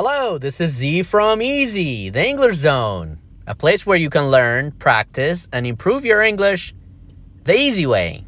Hello, 0.00 0.38
this 0.38 0.60
is 0.60 0.70
Z 0.74 1.02
from 1.02 1.42
Easy, 1.42 2.08
the 2.08 2.24
English 2.24 2.54
Zone, 2.54 3.18
a 3.48 3.54
place 3.56 3.84
where 3.84 3.98
you 3.98 4.08
can 4.10 4.30
learn, 4.30 4.70
practice, 4.70 5.48
and 5.52 5.66
improve 5.66 6.04
your 6.04 6.22
English 6.22 6.72
the 7.42 7.58
easy 7.58 7.84
way. 7.84 8.24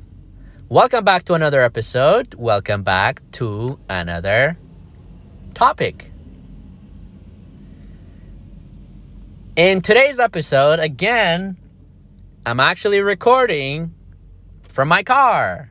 Welcome 0.69 1.04
back 1.04 1.22
to 1.27 1.35
another 1.35 1.62
episode. 1.62 2.35
Welcome 2.35 2.83
back 2.83 3.22
to 3.38 3.79
another 3.88 4.59
topic. 5.54 6.11
In 9.55 9.80
today's 9.80 10.18
episode, 10.18 10.80
again, 10.80 11.57
I'm 12.45 12.59
actually 12.59 12.98
recording 13.00 13.95
from 14.64 14.89
my 14.89 15.05
car. 15.05 15.71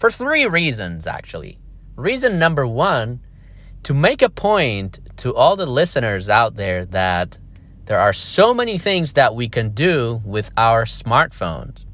For 0.00 0.10
three 0.10 0.46
reasons, 0.46 1.06
actually. 1.06 1.60
Reason 1.94 2.40
number 2.40 2.66
one 2.66 3.20
to 3.84 3.94
make 3.94 4.22
a 4.22 4.28
point 4.28 5.00
to 5.18 5.34
all 5.34 5.56
the 5.56 5.66
listeners 5.66 6.28
out 6.28 6.54
there 6.56 6.84
that 6.86 7.38
there 7.86 7.98
are 7.98 8.12
so 8.12 8.54
many 8.54 8.78
things 8.78 9.14
that 9.14 9.34
we 9.34 9.48
can 9.48 9.70
do 9.70 10.22
with 10.24 10.50
our 10.56 10.84
smartphones. 10.84 11.84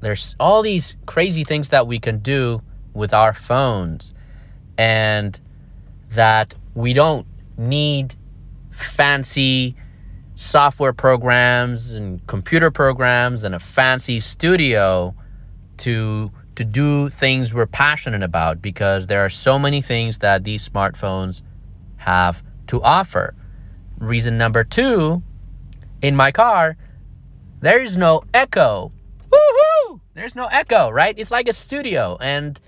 There's 0.00 0.34
all 0.40 0.62
these 0.62 0.96
crazy 1.06 1.44
things 1.44 1.70
that 1.70 1.86
we 1.86 1.98
can 1.98 2.20
do 2.20 2.62
with 2.94 3.12
our 3.12 3.32
phones, 3.32 4.12
and 4.78 5.38
that 6.10 6.54
we 6.74 6.92
don't 6.92 7.26
need 7.56 8.14
fancy 8.70 9.76
software 10.34 10.94
programs 10.94 11.92
and 11.92 12.26
computer 12.26 12.70
programs 12.70 13.44
and 13.44 13.54
a 13.54 13.58
fancy 13.58 14.20
studio 14.20 15.14
to 15.76 16.30
to 16.60 16.64
do 16.66 17.08
things 17.08 17.54
we're 17.54 17.64
passionate 17.64 18.22
about 18.22 18.60
because 18.60 19.06
there 19.06 19.24
are 19.24 19.30
so 19.30 19.58
many 19.58 19.80
things 19.80 20.18
that 20.18 20.44
these 20.44 20.68
smartphones 20.68 21.40
have 21.96 22.42
to 22.66 22.82
offer. 22.82 23.34
Reason 23.96 24.36
number 24.36 24.62
two 24.62 25.22
in 26.02 26.14
my 26.14 26.30
car, 26.30 26.76
there 27.62 27.80
is 27.80 27.96
no 27.96 28.24
echo. 28.34 28.92
Woohoo! 29.32 30.00
There's 30.12 30.36
no 30.36 30.48
echo, 30.52 30.90
right? 30.90 31.14
It's 31.18 31.30
like 31.30 31.48
a 31.48 31.54
studio, 31.54 32.18
and 32.20 32.60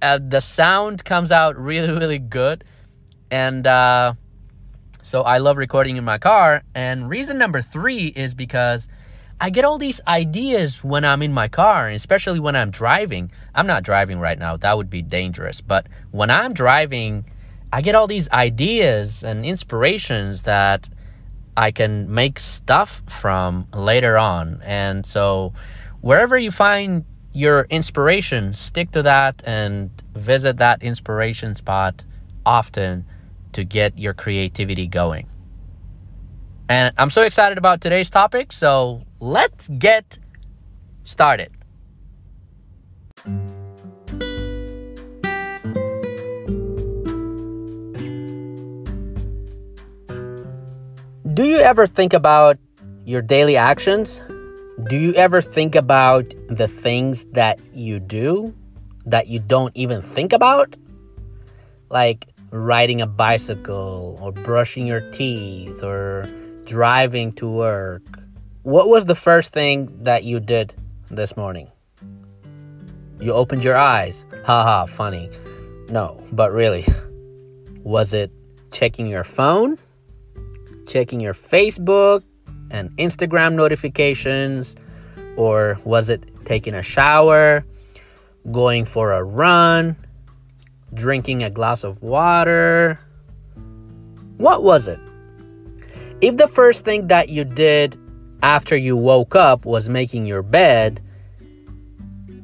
uh, 0.00 0.20
the 0.22 0.38
sound 0.38 1.04
comes 1.04 1.32
out 1.32 1.58
really, 1.58 1.90
really 1.90 2.20
good. 2.20 2.62
And 3.28 3.66
uh, 3.66 4.14
so 5.02 5.22
I 5.22 5.38
love 5.38 5.56
recording 5.56 5.96
in 5.96 6.04
my 6.04 6.18
car. 6.18 6.62
And 6.76 7.08
reason 7.08 7.38
number 7.38 7.60
three 7.60 8.06
is 8.06 8.34
because 8.34 8.86
I 9.42 9.50
get 9.50 9.64
all 9.64 9.76
these 9.76 10.00
ideas 10.06 10.84
when 10.84 11.04
I'm 11.04 11.20
in 11.20 11.32
my 11.32 11.48
car, 11.48 11.88
especially 11.88 12.38
when 12.38 12.54
I'm 12.54 12.70
driving. 12.70 13.32
I'm 13.56 13.66
not 13.66 13.82
driving 13.82 14.20
right 14.20 14.38
now, 14.38 14.56
that 14.56 14.76
would 14.76 14.88
be 14.88 15.02
dangerous. 15.02 15.60
But 15.60 15.88
when 16.12 16.30
I'm 16.30 16.54
driving, 16.54 17.24
I 17.72 17.80
get 17.80 17.96
all 17.96 18.06
these 18.06 18.30
ideas 18.30 19.24
and 19.24 19.44
inspirations 19.44 20.44
that 20.44 20.88
I 21.56 21.72
can 21.72 22.14
make 22.14 22.38
stuff 22.38 23.02
from 23.08 23.66
later 23.74 24.16
on. 24.16 24.62
And 24.62 25.04
so, 25.04 25.52
wherever 26.02 26.38
you 26.38 26.52
find 26.52 27.04
your 27.32 27.66
inspiration, 27.68 28.52
stick 28.52 28.92
to 28.92 29.02
that 29.02 29.42
and 29.44 29.90
visit 30.14 30.58
that 30.58 30.84
inspiration 30.84 31.56
spot 31.56 32.04
often 32.46 33.04
to 33.54 33.64
get 33.64 33.98
your 33.98 34.14
creativity 34.14 34.86
going. 34.86 35.26
And 36.68 36.94
I'm 36.96 37.10
so 37.10 37.22
excited 37.22 37.58
about 37.58 37.80
today's 37.80 38.08
topic, 38.08 38.52
so 38.52 39.02
let's 39.20 39.68
get 39.68 40.18
started. 41.04 41.50
Do 51.34 51.44
you 51.44 51.58
ever 51.58 51.86
think 51.86 52.12
about 52.12 52.58
your 53.04 53.22
daily 53.22 53.56
actions? 53.56 54.20
Do 54.88 54.96
you 54.98 55.14
ever 55.14 55.40
think 55.40 55.74
about 55.74 56.26
the 56.48 56.68
things 56.68 57.24
that 57.32 57.58
you 57.72 58.00
do 58.00 58.54
that 59.06 59.28
you 59.28 59.40
don't 59.40 59.76
even 59.76 60.02
think 60.02 60.32
about? 60.32 60.76
Like 61.90 62.28
riding 62.50 63.00
a 63.00 63.06
bicycle 63.06 64.18
or 64.20 64.32
brushing 64.32 64.86
your 64.86 65.00
teeth 65.10 65.82
or 65.82 66.28
driving 66.72 67.30
to 67.34 67.46
work. 67.46 68.00
What 68.62 68.88
was 68.88 69.04
the 69.04 69.14
first 69.14 69.52
thing 69.52 69.94
that 70.04 70.24
you 70.24 70.40
did 70.40 70.72
this 71.10 71.36
morning? 71.36 71.70
You 73.20 73.34
opened 73.34 73.62
your 73.62 73.76
eyes. 73.76 74.24
Haha, 74.46 74.86
funny. 74.86 75.28
No, 75.90 76.18
but 76.32 76.50
really. 76.50 76.86
Was 77.82 78.14
it 78.14 78.30
checking 78.70 79.06
your 79.06 79.22
phone? 79.22 79.76
Checking 80.86 81.20
your 81.20 81.34
Facebook 81.34 82.22
and 82.70 82.88
Instagram 82.96 83.52
notifications? 83.52 84.74
Or 85.36 85.78
was 85.84 86.08
it 86.08 86.24
taking 86.46 86.72
a 86.72 86.82
shower? 86.82 87.66
Going 88.50 88.86
for 88.86 89.12
a 89.12 89.22
run? 89.22 89.94
Drinking 90.94 91.42
a 91.42 91.50
glass 91.50 91.84
of 91.84 92.00
water? 92.00 92.98
What 94.38 94.62
was 94.64 94.88
it? 94.88 94.98
If 96.22 96.36
the 96.36 96.46
first 96.46 96.84
thing 96.84 97.08
that 97.08 97.30
you 97.30 97.42
did 97.42 97.98
after 98.44 98.76
you 98.76 98.96
woke 98.96 99.34
up 99.34 99.64
was 99.64 99.88
making 99.88 100.24
your 100.24 100.42
bed, 100.42 101.02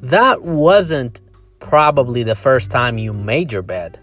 that 0.01 0.41
wasn't 0.41 1.21
probably 1.61 2.23
the 2.23 2.35
first 2.35 2.71
time 2.71 2.97
you 2.97 3.13
made 3.13 3.53
your 3.53 3.61
bed. 3.61 3.97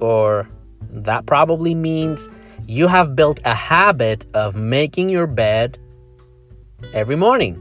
Or 0.00 0.48
that 0.90 1.26
probably 1.26 1.74
means 1.74 2.30
you 2.66 2.86
have 2.86 3.14
built 3.14 3.40
a 3.44 3.52
habit 3.52 4.24
of 4.32 4.56
making 4.56 5.10
your 5.10 5.26
bed 5.26 5.78
every 6.94 7.16
morning. 7.16 7.56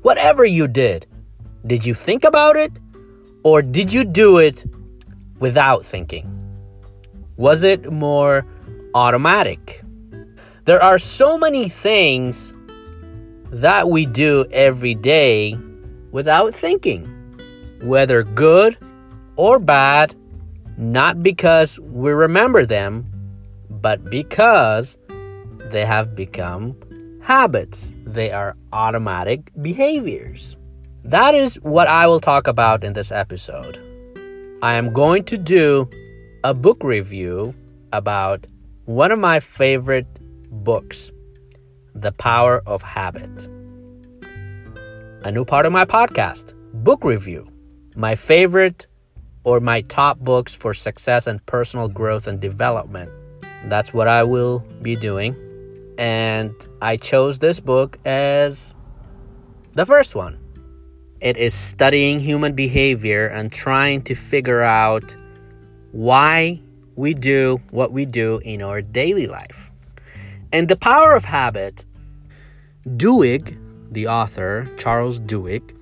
Whatever 0.00 0.46
you 0.46 0.68
did, 0.68 1.06
did 1.66 1.84
you 1.84 1.92
think 1.92 2.24
about 2.24 2.56
it 2.56 2.72
or 3.42 3.60
did 3.60 3.92
you 3.92 4.04
do 4.04 4.38
it 4.38 4.64
without 5.38 5.84
thinking? 5.84 6.32
Was 7.36 7.62
it 7.62 7.92
more 7.92 8.46
automatic? 8.94 9.82
There 10.68 10.82
are 10.82 10.98
so 10.98 11.38
many 11.38 11.70
things 11.70 12.52
that 13.50 13.88
we 13.88 14.04
do 14.04 14.44
every 14.52 14.94
day 14.94 15.56
without 16.12 16.52
thinking, 16.52 17.06
whether 17.80 18.22
good 18.22 18.76
or 19.36 19.58
bad, 19.60 20.14
not 20.76 21.22
because 21.22 21.78
we 21.78 22.10
remember 22.10 22.66
them, 22.66 23.06
but 23.70 24.10
because 24.10 24.98
they 25.72 25.86
have 25.86 26.14
become 26.14 26.76
habits. 27.22 27.90
They 28.04 28.30
are 28.30 28.54
automatic 28.70 29.50
behaviors. 29.62 30.58
That 31.02 31.34
is 31.34 31.54
what 31.62 31.88
I 31.88 32.06
will 32.06 32.20
talk 32.20 32.46
about 32.46 32.84
in 32.84 32.92
this 32.92 33.10
episode. 33.10 33.80
I 34.60 34.74
am 34.74 34.92
going 34.92 35.24
to 35.32 35.38
do 35.38 35.88
a 36.44 36.52
book 36.52 36.84
review 36.84 37.54
about 37.90 38.46
one 38.84 39.10
of 39.10 39.18
my 39.18 39.40
favorite 39.40 40.06
books 40.50 41.10
The 41.94 42.12
Power 42.12 42.62
of 42.66 42.82
Habit. 42.82 43.48
A 45.24 45.30
new 45.32 45.44
part 45.44 45.66
of 45.66 45.72
my 45.72 45.84
podcast, 45.84 46.54
Book 46.84 47.04
Review. 47.04 47.48
My 47.96 48.14
favorite 48.14 48.86
or 49.44 49.60
my 49.60 49.80
top 49.82 50.18
books 50.20 50.54
for 50.54 50.74
success 50.74 51.26
and 51.26 51.44
personal 51.46 51.88
growth 51.88 52.26
and 52.26 52.40
development. 52.40 53.10
That's 53.64 53.92
what 53.92 54.08
I 54.08 54.22
will 54.22 54.60
be 54.82 54.94
doing. 54.94 55.34
And 55.98 56.54
I 56.80 56.96
chose 56.96 57.38
this 57.38 57.58
book 57.58 57.98
as 58.04 58.74
the 59.72 59.84
first 59.84 60.14
one. 60.14 60.38
It 61.20 61.36
is 61.36 61.52
studying 61.52 62.20
human 62.20 62.52
behavior 62.52 63.26
and 63.26 63.50
trying 63.50 64.02
to 64.02 64.14
figure 64.14 64.62
out 64.62 65.16
why 65.90 66.60
we 66.94 67.14
do 67.14 67.60
what 67.70 67.92
we 67.92 68.04
do 68.04 68.38
in 68.44 68.62
our 68.62 68.80
daily 68.80 69.26
life. 69.26 69.67
And 70.52 70.68
the 70.68 70.76
power 70.76 71.14
of 71.14 71.24
habit, 71.24 71.84
Duhigg, 72.96 73.58
the 73.92 74.06
author, 74.06 74.66
Charles 74.78 75.18
Duhigg, 75.18 75.74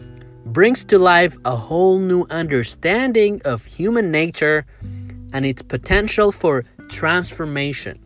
brings 0.47 0.83
to 0.85 0.99
life 0.99 1.37
a 1.45 1.55
whole 1.55 1.99
new 1.99 2.27
understanding 2.31 3.41
of 3.45 3.65
human 3.65 4.11
nature 4.11 4.67
and 5.33 5.47
its 5.47 5.63
potential 5.63 6.33
for 6.33 6.65
transformation, 6.89 7.99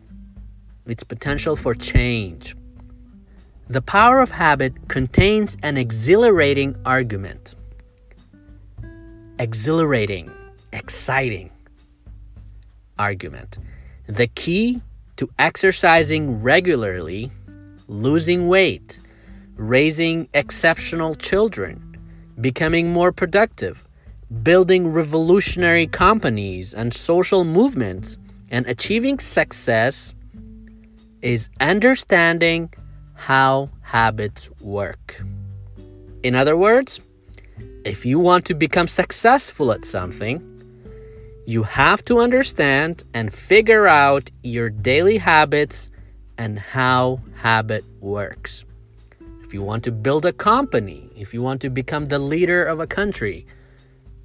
its 0.85 1.03
potential 1.03 1.55
for 1.55 1.73
change. 1.73 2.55
The 3.69 3.81
power 3.81 4.21
of 4.21 4.29
habit 4.31 4.73
contains 4.87 5.57
an 5.63 5.77
exhilarating 5.77 6.75
argument. 6.85 7.55
Exhilarating, 9.39 10.29
exciting 10.73 11.49
argument. 12.99 13.57
The 14.07 14.27
key 14.27 14.81
to 15.21 15.29
exercising 15.37 16.41
regularly, 16.41 17.31
losing 17.87 18.47
weight, 18.47 18.97
raising 19.55 20.27
exceptional 20.33 21.13
children, 21.13 21.95
becoming 22.41 22.91
more 22.91 23.11
productive, 23.11 23.87
building 24.41 24.87
revolutionary 24.87 25.85
companies 25.85 26.73
and 26.73 26.91
social 26.91 27.43
movements 27.43 28.17
and 28.49 28.65
achieving 28.65 29.19
success 29.19 30.15
is 31.21 31.49
understanding 31.59 32.73
how 33.13 33.69
habits 33.81 34.49
work. 34.59 35.21
In 36.23 36.33
other 36.33 36.57
words, 36.57 36.99
if 37.85 38.07
you 38.07 38.17
want 38.17 38.43
to 38.45 38.55
become 38.55 38.87
successful 38.87 39.71
at 39.71 39.85
something, 39.85 40.50
you 41.45 41.63
have 41.63 42.05
to 42.05 42.19
understand 42.19 43.03
and 43.13 43.33
figure 43.33 43.87
out 43.87 44.29
your 44.43 44.69
daily 44.69 45.17
habits 45.17 45.89
and 46.37 46.59
how 46.59 47.19
habit 47.35 47.83
works. 47.99 48.63
If 49.43 49.53
you 49.53 49.61
want 49.61 49.83
to 49.85 49.91
build 49.91 50.25
a 50.25 50.33
company, 50.33 51.09
if 51.15 51.33
you 51.33 51.41
want 51.41 51.61
to 51.61 51.69
become 51.69 52.07
the 52.07 52.19
leader 52.19 52.63
of 52.63 52.79
a 52.79 52.87
country, 52.87 53.45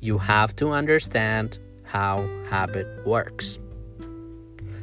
you 0.00 0.18
have 0.18 0.54
to 0.56 0.70
understand 0.70 1.58
how 1.84 2.28
habit 2.48 2.86
works. 3.06 3.58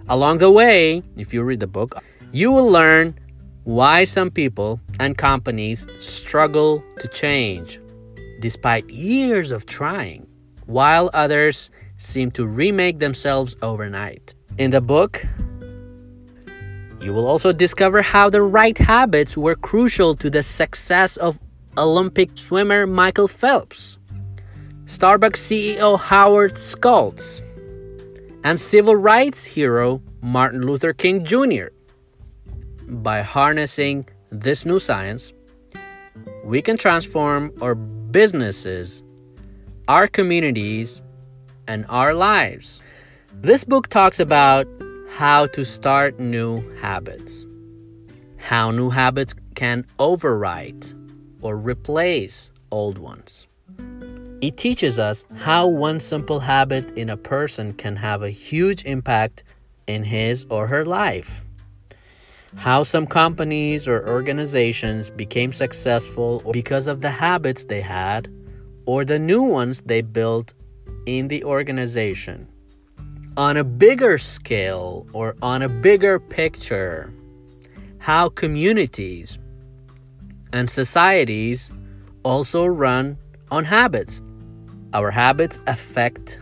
Along 0.10 0.40
the 0.40 0.52
way, 0.52 1.02
if 1.16 1.34
you 1.34 1.44
read 1.44 1.60
the 1.60 1.68
book, 1.68 1.96
you 2.32 2.52
will 2.52 2.70
learn 2.70 3.18
why 3.64 4.04
some 4.04 4.30
people 4.30 4.80
and 5.00 5.18
companies 5.18 5.88
struggle 6.00 6.84
to 7.00 7.08
change 7.08 7.80
despite 8.42 8.90
years 8.90 9.52
of 9.52 9.66
trying, 9.66 10.28
while 10.66 11.10
others 11.14 11.70
seem 12.04 12.32
to 12.32 12.46
remake 12.46 13.00
themselves 13.00 13.56
overnight. 13.62 14.36
In 14.58 14.72
the 14.72 14.82
book, 14.82 15.26
you 17.02 17.14
will 17.14 17.28
also 17.28 17.52
discover 17.52 18.02
how 18.02 18.30
the 18.30 18.42
right 18.42 18.78
habits 18.78 19.36
were 19.36 19.56
crucial 19.56 20.16
to 20.16 20.30
the 20.30 20.44
success 20.44 21.18
of 21.18 21.40
Olympic 21.78 22.38
swimmer 22.38 22.86
Michael 22.88 23.28
Phelps, 23.28 23.98
Starbucks 24.86 25.42
CEO 25.48 26.00
Howard 26.00 26.58
Schultz, 26.58 27.42
and 28.44 28.60
civil 28.60 28.96
rights 28.96 29.44
hero 29.44 30.02
Martin 30.22 30.66
Luther 30.66 30.94
King 30.94 31.26
Jr. 31.26 31.68
By 32.88 33.22
harnessing 33.22 34.08
this 34.30 34.66
new 34.66 34.80
science, 34.80 35.34
we 36.44 36.62
can 36.62 36.78
transform 36.78 37.52
our 37.62 37.76
businesses, 37.76 39.04
our 39.88 40.08
communities, 40.08 41.02
and 41.68 41.86
our 41.90 42.14
lives. 42.14 42.82
This 43.42 43.64
book 43.64 43.88
talks 43.88 44.20
about 44.20 44.68
how 45.10 45.48
to 45.48 45.64
start 45.64 46.20
new 46.20 46.62
habits, 46.78 47.46
how 48.38 48.72
new 48.72 48.90
habits 48.90 49.34
can 49.56 49.86
overwrite 50.00 50.94
or 51.42 51.58
replace 51.58 52.52
old 52.72 52.98
ones. 52.98 53.46
It 54.42 54.58
teaches 54.58 55.00
us 55.00 55.24
how 55.38 55.68
one 55.68 56.00
simple 56.00 56.40
habit 56.40 56.98
in 56.98 57.10
a 57.10 57.18
person 57.18 57.74
can 57.74 57.96
have 57.96 58.24
a 58.24 58.30
huge 58.30 58.84
impact 58.86 59.44
in 59.88 60.04
his 60.04 60.46
or 60.50 60.68
her 60.68 60.84
life. 60.84 61.42
How 62.56 62.84
some 62.84 63.08
companies 63.08 63.88
or 63.88 64.08
organizations 64.08 65.10
became 65.10 65.54
successful 65.54 66.42
because 66.52 66.88
of 66.88 67.02
the 67.02 67.10
habits 67.10 67.64
they 67.64 67.82
had 67.82 68.32
or 68.86 69.06
the 69.06 69.18
new 69.18 69.42
ones 69.42 69.82
they 69.86 70.02
built 70.02 70.54
in 71.06 71.28
the 71.28 71.44
organization. 71.44 72.48
On 73.36 73.58
a 73.58 73.64
bigger 73.64 74.18
scale 74.18 75.08
or 75.14 75.36
on 75.42 75.62
a 75.62 75.70
bigger 75.70 76.20
picture, 76.20 77.12
how 77.98 78.30
communities 78.30 79.38
and 80.52 80.70
societies 80.70 81.72
also 82.24 82.66
run 82.66 83.18
on 83.52 83.66
habits. 83.66 84.22
Our 84.94 85.10
habits 85.10 85.60
affect 85.68 86.40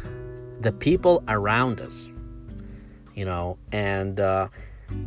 the 0.60 0.72
people 0.72 1.24
around 1.28 1.80
us, 1.80 2.10
you 3.16 3.25
know, 3.25 3.58
and 3.72 4.19
uh, 4.19 4.50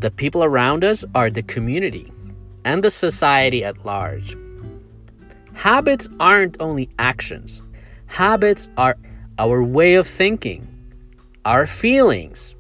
the 0.00 0.10
people 0.10 0.42
around 0.42 0.84
us 0.84 1.04
are 1.14 1.30
the 1.30 1.42
community 1.42 2.10
and 2.64 2.82
the 2.82 2.90
society 2.90 3.62
at 3.62 3.84
large. 3.84 4.36
Habits 5.52 6.08
aren't 6.18 6.56
only 6.60 6.88
actions, 6.98 7.62
habits 8.06 8.68
are 8.76 8.96
our 9.38 9.62
way 9.62 9.94
of 9.94 10.06
thinking, 10.06 10.66
our 11.44 11.66
feelings. 11.66 12.54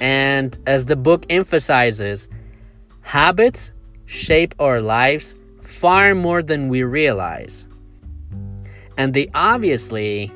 And 0.00 0.58
as 0.66 0.86
the 0.86 0.96
book 0.96 1.24
emphasizes, 1.30 2.28
habits 3.02 3.72
shape 4.06 4.54
our 4.58 4.80
lives 4.80 5.34
far 5.62 6.14
more 6.14 6.42
than 6.42 6.68
we 6.68 6.82
realize. 6.82 7.66
And 8.96 9.14
they 9.14 9.28
obviously 9.34 10.32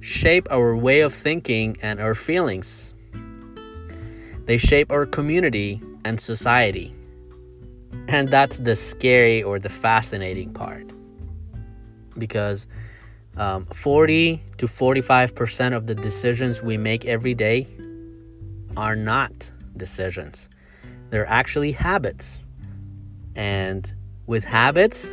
shape 0.00 0.46
our 0.50 0.76
way 0.76 1.00
of 1.00 1.14
thinking 1.14 1.76
and 1.82 2.00
our 2.00 2.14
feelings. 2.14 2.94
They 4.46 4.56
shape 4.56 4.92
our 4.92 5.06
community 5.06 5.82
and 6.04 6.20
society. 6.20 6.94
And 8.08 8.28
that's 8.28 8.58
the 8.58 8.76
scary 8.76 9.42
or 9.42 9.58
the 9.58 9.68
fascinating 9.68 10.52
part. 10.52 10.86
Because 12.16 12.66
um, 13.36 13.66
40 13.66 14.42
to 14.58 14.66
45% 14.66 15.74
of 15.76 15.86
the 15.86 15.94
decisions 15.94 16.62
we 16.62 16.76
make 16.76 17.04
every 17.04 17.34
day 17.34 17.66
are 18.76 18.96
not 18.96 19.50
decisions, 19.76 20.48
they're 21.10 21.28
actually 21.28 21.72
habits. 21.72 22.38
And 23.34 23.92
with 24.26 24.44
habits, 24.44 25.10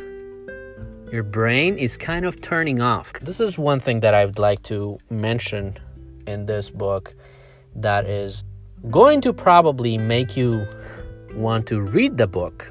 your 1.12 1.22
brain 1.22 1.78
is 1.78 1.96
kind 1.96 2.24
of 2.24 2.40
turning 2.40 2.80
off. 2.80 3.12
This 3.20 3.38
is 3.40 3.58
one 3.58 3.78
thing 3.78 4.00
that 4.00 4.14
I 4.14 4.24
would 4.24 4.38
like 4.38 4.62
to 4.64 4.98
mention 5.10 5.78
in 6.26 6.46
this 6.46 6.70
book 6.70 7.14
that 7.76 8.06
is 8.06 8.42
going 8.90 9.20
to 9.22 9.32
probably 9.32 9.98
make 9.98 10.36
you 10.36 10.66
want 11.34 11.66
to 11.66 11.80
read 11.80 12.16
the 12.16 12.26
book. 12.26 12.70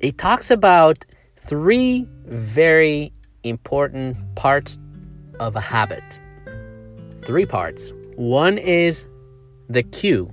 It 0.00 0.18
talks 0.18 0.50
about 0.50 1.04
three 1.36 2.06
very 2.26 3.12
important 3.48 4.16
parts 4.34 4.78
of 5.40 5.56
a 5.56 5.60
habit. 5.60 6.04
Three 7.24 7.46
parts. 7.46 7.92
One 8.16 8.58
is 8.58 9.06
the 9.68 9.82
cue, 9.82 10.32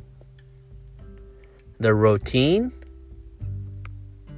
the 1.80 1.94
routine, 1.94 2.72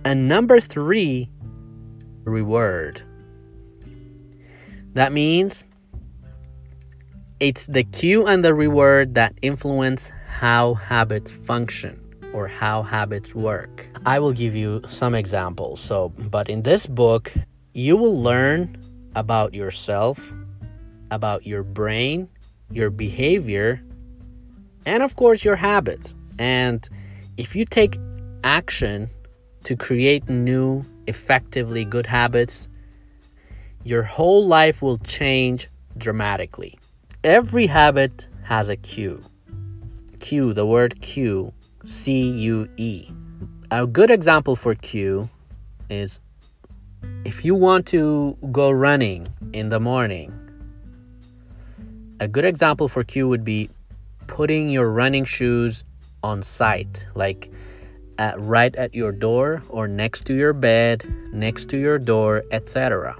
and 0.04 0.27
number 0.27 0.60
three, 0.60 1.30
reward. 2.24 3.01
That 4.94 5.12
means 5.12 5.63
it's 7.39 7.66
the 7.66 7.83
cue 7.83 8.25
and 8.25 8.45
the 8.45 8.54
reward 8.54 9.16
that 9.16 9.33
influence 9.42 10.12
how 10.28 10.75
habits 10.75 11.31
function 11.31 11.99
or 12.33 12.47
how 12.47 12.81
habits 12.83 13.35
work. 13.35 13.85
I 14.06 14.19
will 14.19 14.33
give 14.33 14.56
you 14.56 14.81
some 14.90 15.16
examples. 15.16 15.81
So, 15.81 16.09
but 16.30 16.49
in 16.49 16.61
this 16.64 16.85
book, 16.85 17.31
you 17.75 17.97
will 17.97 18.21
learn 18.21 18.77
about 19.17 19.53
yourself, 19.53 20.17
about 21.11 21.45
your 21.45 21.61
brain, 21.61 22.29
your 22.71 22.89
behavior, 22.89 23.81
and 24.85 25.03
of 25.03 25.17
course, 25.17 25.44
your 25.44 25.57
habits. 25.57 26.13
And 26.39 26.87
if 27.35 27.53
you 27.53 27.65
take 27.65 27.99
action 28.45 29.09
to 29.65 29.75
create 29.75 30.29
new, 30.29 30.83
effectively 31.07 31.83
good 31.83 32.05
habits, 32.05 32.69
your 33.83 34.03
whole 34.03 34.47
life 34.47 34.81
will 34.81 34.99
change 34.99 35.67
dramatically. 35.97 36.79
Every 37.25 37.67
habit 37.67 38.29
has 38.44 38.69
a 38.69 38.77
cue. 38.77 39.21
Cue, 40.19 40.53
the 40.53 40.65
word 40.65 41.01
cue, 41.01 41.51
C 41.85 42.21
U 42.21 42.69
E. 42.77 43.09
A 43.69 43.85
good 43.85 44.11
example 44.11 44.55
for 44.55 44.75
cue 44.75 45.29
is 45.89 46.21
if 47.26 47.44
you 47.44 47.56
want 47.56 47.85
to 47.88 48.38
go 48.52 48.69
running 48.71 49.28
in 49.54 49.69
the 49.69 49.80
morning, 49.80 50.31
a 52.19 52.28
good 52.28 52.45
example 52.45 52.88
for 52.88 53.04
cue 53.04 53.28
would 53.28 53.44
be 53.44 53.69
putting 54.28 54.69
your 54.69 54.90
running 54.90 55.26
shoes 55.26 55.83
on 56.24 56.42
site, 56.44 57.06
like 57.16 57.52
at, 58.18 58.40
right 58.40 58.76
at 58.76 58.94
your 58.94 59.12
door 59.12 59.62
or 59.69 59.88
next 59.88 60.26
to 60.26 60.33
your 60.33 60.54
bed, 60.54 61.06
next 61.33 61.69
to 61.69 61.78
your 61.78 61.97
door, 61.97 62.44
etc. 62.52 63.18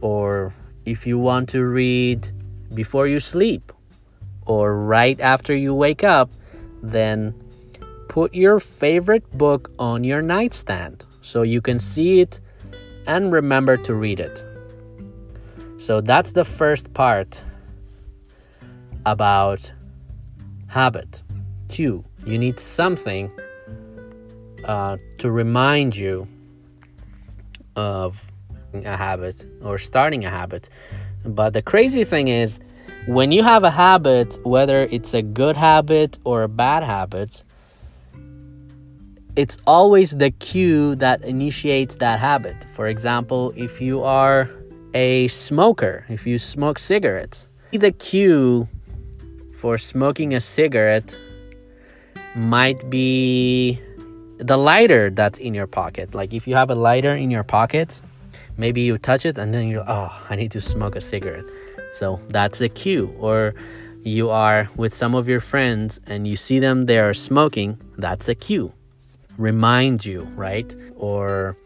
Or 0.00 0.54
if 0.84 1.06
you 1.06 1.18
want 1.18 1.48
to 1.50 1.64
read 1.64 2.30
before 2.74 3.06
you 3.06 3.20
sleep 3.20 3.72
or 4.46 4.76
right 4.76 5.18
after 5.20 5.54
you 5.54 5.74
wake 5.74 6.04
up, 6.04 6.30
then 6.82 7.34
put 8.08 8.34
your 8.34 8.60
favorite 8.60 9.26
book 9.36 9.70
on 9.78 10.04
your 10.04 10.22
nightstand 10.22 11.04
so 11.22 11.42
you 11.42 11.60
can 11.60 11.80
see 11.80 12.20
it 12.20 12.40
and 13.06 13.32
remember 13.32 13.76
to 13.78 13.94
read 13.94 14.20
it. 14.20 14.44
So 15.78 16.00
that's 16.00 16.32
the 16.32 16.44
first 16.44 16.92
part 16.94 17.42
about 19.06 19.72
habit. 20.66 21.22
Cue. 21.68 22.04
You 22.24 22.38
need 22.38 22.58
something 22.58 23.30
uh, 24.64 24.96
to 25.18 25.30
remind 25.30 25.94
you 25.96 26.26
of 27.76 28.16
a 28.72 28.96
habit 28.96 29.44
or 29.62 29.78
starting 29.78 30.24
a 30.24 30.30
habit. 30.30 30.68
But 31.24 31.52
the 31.52 31.62
crazy 31.62 32.04
thing 32.04 32.28
is, 32.28 32.58
when 33.06 33.32
you 33.32 33.42
have 33.42 33.64
a 33.64 33.70
habit, 33.70 34.38
whether 34.46 34.88
it's 34.90 35.12
a 35.14 35.22
good 35.22 35.56
habit 35.56 36.18
or 36.24 36.42
a 36.42 36.48
bad 36.48 36.82
habit, 36.82 37.42
it's 39.36 39.56
always 39.66 40.12
the 40.12 40.30
cue 40.30 40.94
that 40.96 41.24
initiates 41.24 41.96
that 41.96 42.20
habit. 42.20 42.56
For 42.74 42.86
example, 42.86 43.52
if 43.56 43.80
you 43.80 44.02
are 44.02 44.48
a 44.94 45.28
smoker, 45.28 46.04
if 46.08 46.26
you 46.26 46.38
smoke 46.38 46.78
cigarettes, 46.78 47.48
the 47.72 47.90
cue 47.90 48.68
for 49.58 49.76
smoking 49.76 50.34
a 50.34 50.40
cigarette 50.40 51.16
might 52.36 52.88
be 52.88 53.80
the 54.38 54.56
lighter 54.56 55.10
that's 55.10 55.38
in 55.40 55.52
your 55.52 55.66
pocket. 55.66 56.14
Like 56.14 56.32
if 56.32 56.46
you 56.46 56.54
have 56.54 56.70
a 56.70 56.76
lighter 56.76 57.14
in 57.16 57.30
your 57.30 57.44
pocket, 57.44 58.00
maybe 58.56 58.82
you 58.82 58.98
touch 58.98 59.26
it 59.26 59.36
and 59.36 59.52
then 59.52 59.68
you're, 59.68 59.88
oh, 59.88 60.12
I 60.30 60.36
need 60.36 60.52
to 60.52 60.60
smoke 60.60 60.94
a 60.94 61.00
cigarette. 61.00 61.46
So 61.94 62.20
that's 62.28 62.60
a 62.60 62.68
cue. 62.68 63.12
Or 63.18 63.54
you 64.04 64.30
are 64.30 64.68
with 64.76 64.94
some 64.94 65.14
of 65.16 65.26
your 65.28 65.40
friends 65.40 66.00
and 66.06 66.28
you 66.28 66.36
see 66.36 66.60
them 66.60 66.86
they 66.86 67.00
are 67.00 67.14
smoking, 67.14 67.80
that's 67.98 68.28
a 68.28 68.34
cue 68.36 68.72
remind 69.38 70.04
you, 70.04 70.20
right? 70.36 70.74
Or 70.96 71.56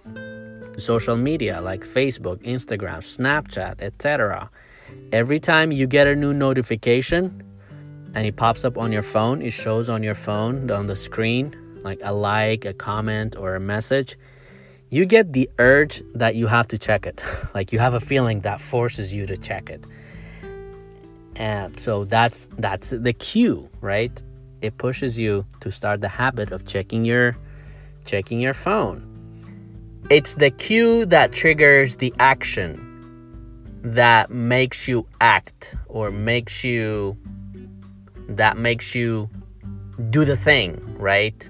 social 0.78 1.16
media 1.16 1.60
like 1.60 1.84
Facebook, 1.84 2.42
Instagram, 2.44 3.00
Snapchat, 3.00 3.80
etc. 3.80 4.50
Every 5.12 5.40
time 5.40 5.72
you 5.72 5.86
get 5.86 6.06
a 6.06 6.14
new 6.14 6.32
notification 6.32 7.42
and 8.14 8.26
it 8.26 8.36
pops 8.36 8.64
up 8.64 8.78
on 8.78 8.92
your 8.92 9.02
phone, 9.02 9.42
it 9.42 9.50
shows 9.50 9.88
on 9.88 10.02
your 10.02 10.14
phone 10.14 10.70
on 10.70 10.86
the 10.86 10.96
screen 10.96 11.54
like 11.82 12.00
a 12.02 12.12
like, 12.12 12.64
a 12.64 12.72
comment, 12.72 13.36
or 13.36 13.54
a 13.54 13.60
message, 13.60 14.18
you 14.90 15.04
get 15.04 15.32
the 15.32 15.48
urge 15.58 16.02
that 16.14 16.34
you 16.34 16.46
have 16.46 16.68
to 16.68 16.78
check 16.78 17.06
it. 17.06 17.22
like 17.54 17.72
you 17.72 17.78
have 17.78 17.94
a 17.94 18.00
feeling 18.00 18.40
that 18.40 18.60
forces 18.60 19.14
you 19.14 19.26
to 19.26 19.36
check 19.36 19.70
it. 19.70 19.84
And 21.36 21.78
so 21.78 22.04
that's 22.04 22.48
that's 22.58 22.90
the 22.90 23.12
cue, 23.12 23.68
right? 23.80 24.22
It 24.60 24.76
pushes 24.78 25.18
you 25.18 25.46
to 25.60 25.70
start 25.70 26.00
the 26.00 26.08
habit 26.08 26.50
of 26.50 26.66
checking 26.66 27.04
your 27.04 27.36
checking 28.08 28.40
your 28.40 28.54
phone. 28.54 29.04
It's 30.10 30.34
the 30.34 30.50
cue 30.50 31.04
that 31.06 31.30
triggers 31.32 31.96
the 31.96 32.12
action 32.18 32.84
that 33.84 34.30
makes 34.30 34.88
you 34.88 35.06
act 35.20 35.76
or 35.86 36.10
makes 36.10 36.64
you 36.64 37.16
that 38.30 38.56
makes 38.56 38.94
you 38.94 39.28
do 40.10 40.24
the 40.24 40.36
thing, 40.36 40.80
right? 40.98 41.48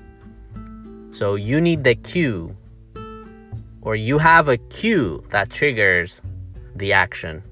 So 1.13 1.37
you 1.37 1.61
need 1.61 1.85
the 1.85 1.95
cue 1.95 2.57
or 3.83 3.95
you 3.95 4.19
have 4.19 4.49
a 4.49 4.57
cue 4.57 5.25
that 5.31 5.51
triggers 5.51 6.21
the 6.75 6.93
action 6.93 7.43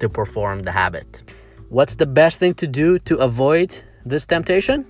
to 0.00 0.08
perform 0.08 0.64
the 0.64 0.72
habit. 0.72 1.22
What's 1.68 1.94
the 1.94 2.06
best 2.06 2.38
thing 2.38 2.54
to 2.54 2.66
do 2.66 2.98
to 3.00 3.16
avoid 3.18 3.82
this 4.04 4.26
temptation? 4.26 4.84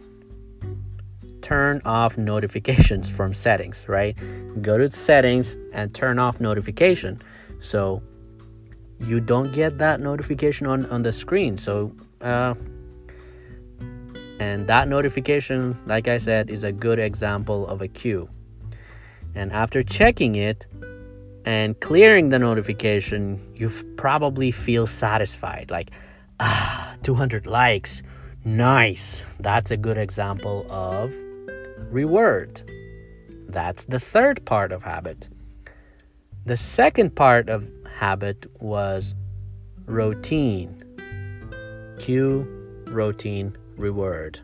Turn 1.45 1.83
off 1.85 2.17
notifications 2.17 3.09
from 3.09 3.35
settings, 3.35 3.85
right? 3.87 4.17
Go 4.63 4.79
to 4.79 4.91
settings 4.91 5.57
and 5.75 5.95
turn 5.95 6.19
off 6.19 6.41
notification. 6.41 7.23
So 7.61 8.03
you 8.99 9.21
don't 9.21 9.53
get 9.53 9.77
that 9.79 10.01
notification 10.01 10.67
on, 10.67 10.87
on 10.87 11.03
the 11.03 11.13
screen. 11.13 11.59
So, 11.59 11.93
uh, 12.23 12.55
and 14.41 14.67
that 14.67 14.89
notification, 14.89 15.79
like 15.87 16.09
I 16.09 16.17
said, 16.17 16.49
is 16.49 16.65
a 16.65 16.73
good 16.73 16.99
example 16.99 17.67
of 17.67 17.83
a 17.83 17.89
cue. 17.89 18.29
And 19.35 19.53
after 19.53 19.83
checking 19.83 20.37
it 20.37 20.67
and 21.45 21.79
clearing 21.81 22.31
the 22.31 22.39
notification, 22.39 23.39
you 23.55 23.69
probably 23.97 24.51
feel 24.51 24.87
satisfied. 24.87 25.71
Like, 25.71 25.91
ah, 26.41 26.97
200 27.03 27.47
likes. 27.47 28.03
Nice. 28.47 29.23
That's 29.41 29.71
a 29.71 29.77
good 29.77 29.99
example 29.99 30.67
of 30.71 31.13
reward. 31.91 32.63
That's 33.49 33.85
the 33.85 33.99
third 33.99 34.45
part 34.45 34.73
of 34.73 34.83
habit. 34.83 35.29
The 36.47 36.57
second 36.57 37.15
part 37.15 37.49
of 37.49 37.67
habit 37.91 38.47
was 38.61 39.15
routine. 39.87 40.83
Cue, 41.99 42.47
routine, 42.87 43.57
reward. 43.77 44.41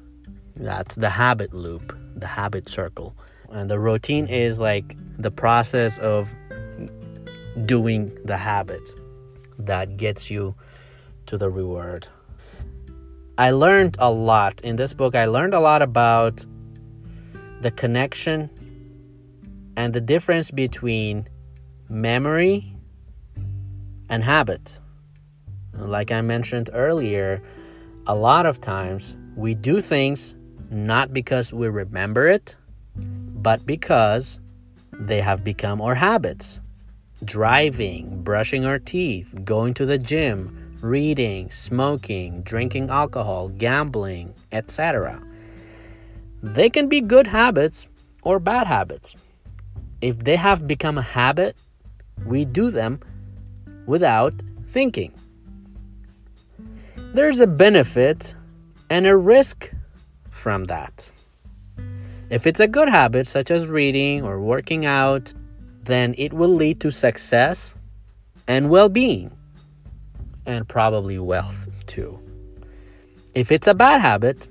That's 0.56 0.94
the 0.94 1.10
habit 1.10 1.52
loop, 1.52 1.96
the 2.16 2.26
habit 2.26 2.68
circle. 2.68 3.14
And 3.50 3.70
the 3.70 3.78
routine 3.78 4.26
is 4.26 4.58
like 4.58 4.96
the 5.18 5.30
process 5.30 5.98
of 5.98 6.28
doing 7.66 8.16
the 8.24 8.36
habit 8.36 8.82
that 9.58 9.96
gets 9.96 10.30
you 10.30 10.54
to 11.26 11.36
the 11.36 11.50
reward. 11.50 12.06
I 13.38 13.50
learned 13.50 13.96
a 13.98 14.10
lot 14.10 14.60
in 14.62 14.76
this 14.76 14.92
book. 14.92 15.14
I 15.14 15.26
learned 15.26 15.54
a 15.54 15.60
lot 15.60 15.82
about 15.82 16.44
the 17.60 17.70
connection 17.70 18.50
and 19.76 19.92
the 19.92 20.00
difference 20.00 20.50
between 20.50 21.28
memory 21.88 22.74
and 24.08 24.24
habit. 24.24 24.78
Like 25.74 26.10
I 26.10 26.20
mentioned 26.20 26.70
earlier, 26.72 27.42
a 28.06 28.14
lot 28.14 28.46
of 28.46 28.60
times 28.60 29.14
we 29.36 29.54
do 29.54 29.80
things 29.80 30.34
not 30.70 31.12
because 31.12 31.52
we 31.52 31.68
remember 31.68 32.28
it, 32.28 32.56
but 32.96 33.64
because 33.66 34.40
they 34.92 35.20
have 35.20 35.44
become 35.44 35.80
our 35.80 35.94
habits. 35.94 36.58
Driving, 37.24 38.22
brushing 38.22 38.66
our 38.66 38.78
teeth, 38.78 39.34
going 39.44 39.74
to 39.74 39.84
the 39.84 39.98
gym, 39.98 40.72
reading, 40.80 41.50
smoking, 41.50 42.42
drinking 42.42 42.88
alcohol, 42.90 43.48
gambling, 43.48 44.34
etc. 44.52 45.22
They 46.42 46.70
can 46.70 46.88
be 46.88 47.00
good 47.00 47.26
habits 47.26 47.86
or 48.22 48.38
bad 48.38 48.66
habits. 48.66 49.14
If 50.00 50.18
they 50.24 50.36
have 50.36 50.66
become 50.66 50.96
a 50.96 51.02
habit, 51.02 51.56
we 52.24 52.44
do 52.44 52.70
them 52.70 53.00
without 53.86 54.34
thinking. 54.66 55.12
There's 57.14 57.40
a 57.40 57.46
benefit 57.46 58.34
and 58.88 59.06
a 59.06 59.16
risk 59.16 59.70
from 60.30 60.64
that. 60.64 61.10
If 62.30 62.46
it's 62.46 62.60
a 62.60 62.68
good 62.68 62.88
habit, 62.88 63.26
such 63.26 63.50
as 63.50 63.66
reading 63.66 64.24
or 64.24 64.40
working 64.40 64.86
out, 64.86 65.32
then 65.82 66.14
it 66.16 66.32
will 66.32 66.54
lead 66.54 66.80
to 66.80 66.92
success 66.92 67.74
and 68.46 68.70
well 68.70 68.88
being, 68.88 69.30
and 70.46 70.68
probably 70.68 71.18
wealth 71.18 71.68
too. 71.86 72.18
If 73.34 73.50
it's 73.50 73.66
a 73.66 73.74
bad 73.74 74.00
habit, 74.00 74.46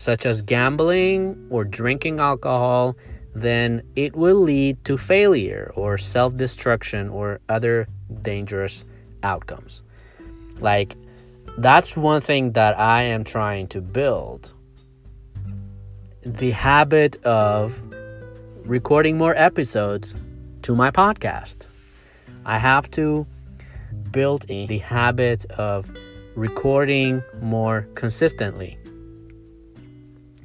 such 0.00 0.24
as 0.24 0.40
gambling 0.40 1.36
or 1.50 1.62
drinking 1.62 2.20
alcohol, 2.20 2.96
then 3.34 3.82
it 3.96 4.16
will 4.16 4.40
lead 4.40 4.82
to 4.82 4.96
failure 4.96 5.70
or 5.76 5.98
self 5.98 6.34
destruction 6.38 7.10
or 7.10 7.38
other 7.50 7.86
dangerous 8.22 8.82
outcomes. 9.22 9.82
Like, 10.58 10.96
that's 11.58 11.98
one 11.98 12.22
thing 12.22 12.52
that 12.52 12.78
I 12.78 13.02
am 13.02 13.24
trying 13.24 13.68
to 13.68 13.82
build 13.82 14.54
the 16.22 16.50
habit 16.50 17.22
of 17.26 17.78
recording 18.64 19.18
more 19.18 19.36
episodes 19.36 20.14
to 20.62 20.74
my 20.74 20.90
podcast. 20.90 21.66
I 22.46 22.56
have 22.56 22.90
to 22.92 23.26
build 24.12 24.46
in 24.48 24.66
the 24.66 24.78
habit 24.78 25.44
of 25.58 25.90
recording 26.36 27.22
more 27.42 27.86
consistently. 27.96 28.79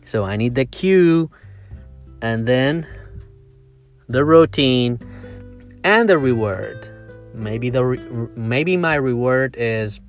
So 0.06 0.24
I 0.24 0.36
need 0.36 0.56
the 0.56 0.66
cue 0.66 1.30
and 2.22 2.48
then 2.48 2.88
the 4.08 4.24
routine 4.24 5.00
and 5.84 6.08
the 6.10 6.18
reward. 6.18 6.88
Maybe 7.34 7.70
the 7.70 7.86
re- 7.86 8.30
maybe 8.36 8.78
my 8.78 8.96
reward 8.96 9.56
is 9.58 10.00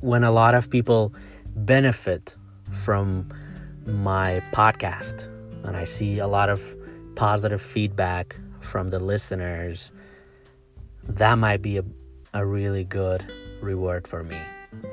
when 0.00 0.24
a 0.24 0.30
lot 0.30 0.54
of 0.54 0.70
people 0.70 1.12
benefit 1.56 2.36
from 2.84 3.32
my 3.86 4.42
podcast 4.52 5.26
and 5.64 5.76
I 5.76 5.84
see 5.84 6.18
a 6.18 6.26
lot 6.26 6.48
of 6.48 6.62
positive 7.16 7.60
feedback 7.60 8.36
from 8.60 8.90
the 8.90 8.98
listeners. 8.98 9.90
That 11.08 11.38
might 11.38 11.62
be 11.62 11.78
a, 11.78 11.84
a 12.32 12.46
really 12.46 12.84
good 12.84 13.24
reward 13.60 14.06
for 14.06 14.22
me. 14.22 14.38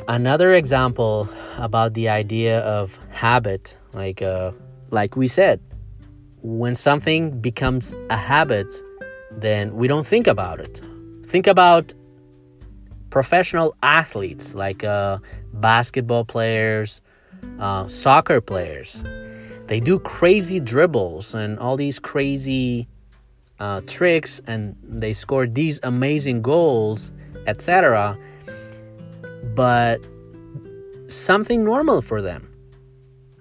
Another 0.08 0.54
example 0.54 1.30
about 1.58 1.94
the 1.94 2.10
idea 2.10 2.60
of 2.62 2.98
habit, 3.10 3.78
like 3.98 4.22
uh, 4.22 4.52
like 4.92 5.16
we 5.16 5.28
said, 5.28 5.60
when 6.42 6.76
something 6.76 7.42
becomes 7.42 7.94
a 8.10 8.18
habit, 8.18 8.68
then 9.32 9.76
we 9.76 9.88
don't 9.88 10.08
think 10.08 10.28
about 10.28 10.60
it. 10.60 10.80
Think 11.26 11.48
about 11.48 11.94
professional 13.10 13.76
athletes 13.84 14.54
like 14.54 14.84
uh, 14.84 15.18
basketball 15.54 16.24
players, 16.24 17.02
uh, 17.60 17.88
soccer 17.88 18.40
players. 18.40 19.04
They 19.66 19.80
do 19.82 20.00
crazy 20.00 20.60
dribbles 20.60 21.34
and 21.34 21.60
all 21.60 21.76
these 21.76 22.00
crazy 22.00 22.88
uh, 23.60 23.82
tricks, 23.88 24.40
and 24.48 24.76
they 24.84 25.12
score 25.12 25.48
these 25.48 25.80
amazing 25.84 26.42
goals, 26.42 27.12
etc 27.48 28.18
but 29.58 30.08
something 31.08 31.64
normal 31.64 32.02
for 32.02 32.22
them. 32.22 32.48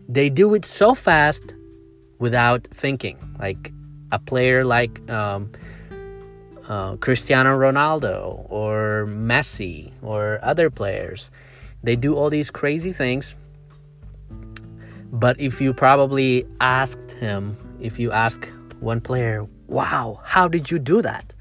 They 0.09 0.31
do 0.31 0.55
it 0.55 0.65
so 0.65 0.95
fast 0.95 1.55
without 2.19 2.67
thinking. 2.73 3.19
Like 3.39 3.73
a 4.13 4.19
player 4.19 4.65
like 4.65 5.11
um, 5.11 5.51
uh, 6.69 6.97
Cristiano 6.97 7.57
Ronaldo 7.57 8.47
or 8.51 9.07
Messi 9.09 9.93
or 10.03 10.39
other 10.43 10.71
players. 10.71 11.31
They 11.83 11.97
do 11.97 12.15
all 12.15 12.31
these 12.31 12.51
crazy 12.51 12.93
things. 12.93 13.35
But 15.13 15.39
if 15.41 15.61
you 15.61 15.73
probably 15.73 16.47
asked 16.61 17.13
him, 17.21 17.57
if 17.81 17.99
you 17.99 18.11
ask 18.11 18.49
one 18.81 19.01
player, 19.01 19.47
wow, 19.69 20.21
how 20.25 20.49
did 20.49 20.71
you 20.71 20.79
do 20.79 21.03
that? 21.03 21.33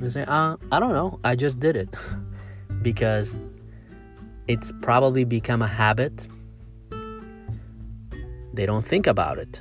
They 0.00 0.10
say, 0.10 0.24
uh, 0.26 0.56
I 0.70 0.80
don't 0.80 0.92
know, 0.92 1.18
I 1.24 1.34
just 1.34 1.60
did 1.60 1.76
it. 1.76 1.88
because 2.82 3.40
it's 4.46 4.72
probably 4.82 5.24
become 5.24 5.62
a 5.62 5.66
habit. 5.66 6.28
They 8.54 8.66
don't 8.66 8.86
think 8.86 9.08
about 9.08 9.38
it. 9.38 9.60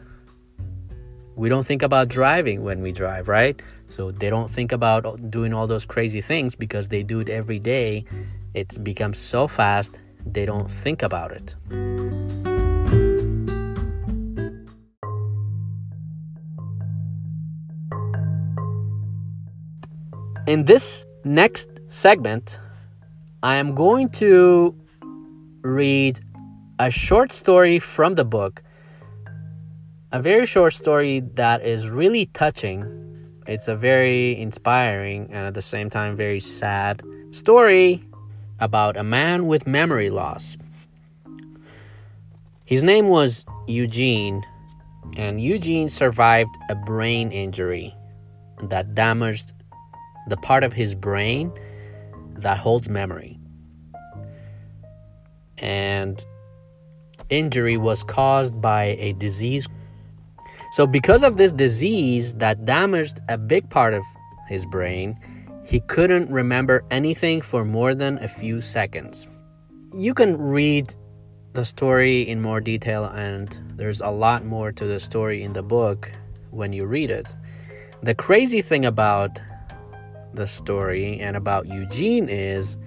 We 1.35 1.49
don't 1.49 1.65
think 1.65 1.81
about 1.81 2.09
driving 2.09 2.63
when 2.63 2.83
we 2.83 2.91
drive, 2.91 3.27
right? 3.27 3.59
So 3.89 4.11
they 4.11 4.29
don't 4.29 4.51
think 4.51 4.71
about 4.71 5.31
doing 5.31 5.51
all 5.51 5.65
those 5.65 5.83
crazy 5.83 6.21
things 6.21 6.53
because 6.53 6.89
they 6.89 7.01
do 7.01 7.19
it 7.19 7.27
every 7.27 7.57
day. 7.57 8.05
It's 8.53 8.77
become 8.77 9.15
so 9.15 9.47
fast, 9.47 9.97
they 10.27 10.45
don't 10.45 10.69
think 10.69 11.01
about 11.01 11.31
it. 11.31 11.55
In 20.45 20.65
this 20.65 21.03
next 21.23 21.69
segment, 21.89 22.59
I 23.41 23.55
am 23.55 23.73
going 23.73 24.09
to 24.21 24.75
read 25.63 26.19
a 26.77 26.91
short 26.91 27.31
story 27.31 27.79
from 27.79 28.13
the 28.13 28.25
book, 28.25 28.61
a 30.13 30.21
very 30.21 30.45
short 30.45 30.75
story 30.75 31.21
that 31.33 31.65
is 31.65 31.89
really 31.89 32.27
touching. 32.27 32.85
It's 33.47 33.67
a 33.67 33.75
very 33.75 34.39
inspiring 34.39 35.27
and 35.31 35.47
at 35.47 35.55
the 35.55 35.61
same 35.61 35.89
time 35.89 36.15
very 36.15 36.39
sad 36.39 37.01
story 37.31 38.05
about 38.59 38.95
a 38.95 39.03
man 39.03 39.47
with 39.47 39.65
memory 39.65 40.11
loss. 40.11 40.55
His 42.63 42.83
name 42.83 43.07
was 43.07 43.43
Eugene, 43.67 44.43
and 45.17 45.41
Eugene 45.41 45.89
survived 45.89 46.55
a 46.69 46.75
brain 46.75 47.31
injury 47.31 47.95
that 48.61 48.93
damaged 48.93 49.51
the 50.27 50.37
part 50.37 50.63
of 50.63 50.73
his 50.73 50.93
brain 50.93 51.51
that 52.37 52.59
holds 52.59 52.87
memory. 52.87 53.39
And 55.57 56.23
injury 57.31 57.77
was 57.77 58.03
caused 58.03 58.61
by 58.61 58.95
a 58.99 59.13
disease. 59.13 59.67
So, 60.73 60.87
because 60.87 61.21
of 61.21 61.37
this 61.37 61.51
disease 61.51 62.33
that 62.35 62.65
damaged 62.65 63.19
a 63.29 63.37
big 63.37 63.69
part 63.69 63.93
of 63.93 64.01
his 64.47 64.65
brain, 64.65 65.15
he 65.63 65.81
couldn't 65.81 66.31
remember 66.31 66.83
anything 66.89 67.41
for 67.41 67.63
more 67.63 67.93
than 67.93 68.17
a 68.23 68.27
few 68.27 68.59
seconds. 68.59 69.27
You 69.95 70.15
can 70.15 70.35
read 70.41 70.95
the 71.53 71.63
story 71.63 72.27
in 72.27 72.41
more 72.41 72.59
detail, 72.59 73.05
and 73.05 73.55
there's 73.75 74.01
a 74.01 74.09
lot 74.09 74.45
more 74.45 74.71
to 74.71 74.85
the 74.85 74.99
story 74.99 75.43
in 75.43 75.53
the 75.53 75.61
book 75.61 76.11
when 76.49 76.73
you 76.73 76.85
read 76.87 77.11
it. 77.11 77.35
The 78.01 78.15
crazy 78.15 78.63
thing 78.63 78.83
about 78.83 79.39
the 80.33 80.47
story 80.47 81.19
and 81.19 81.37
about 81.37 81.67
Eugene 81.67 82.27
is 82.27 82.77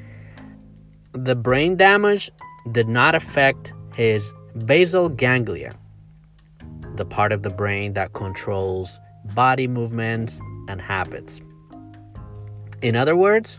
the 1.13 1.37
brain 1.37 1.77
damage 1.77 2.33
did 2.73 2.89
not 2.89 3.15
affect 3.15 3.73
his 3.95 4.35
basal 4.65 5.09
ganglia, 5.09 5.73
the 6.97 7.05
part 7.05 7.33
of 7.33 7.43
the 7.43 7.51
brain 7.51 7.93
that 7.95 8.13
controls 8.13 8.99
body 9.35 9.67
movements 9.67 10.41
and 10.69 10.81
habits. 10.81 11.41
In 12.83 12.97
other 12.97 13.17
words, 13.17 13.59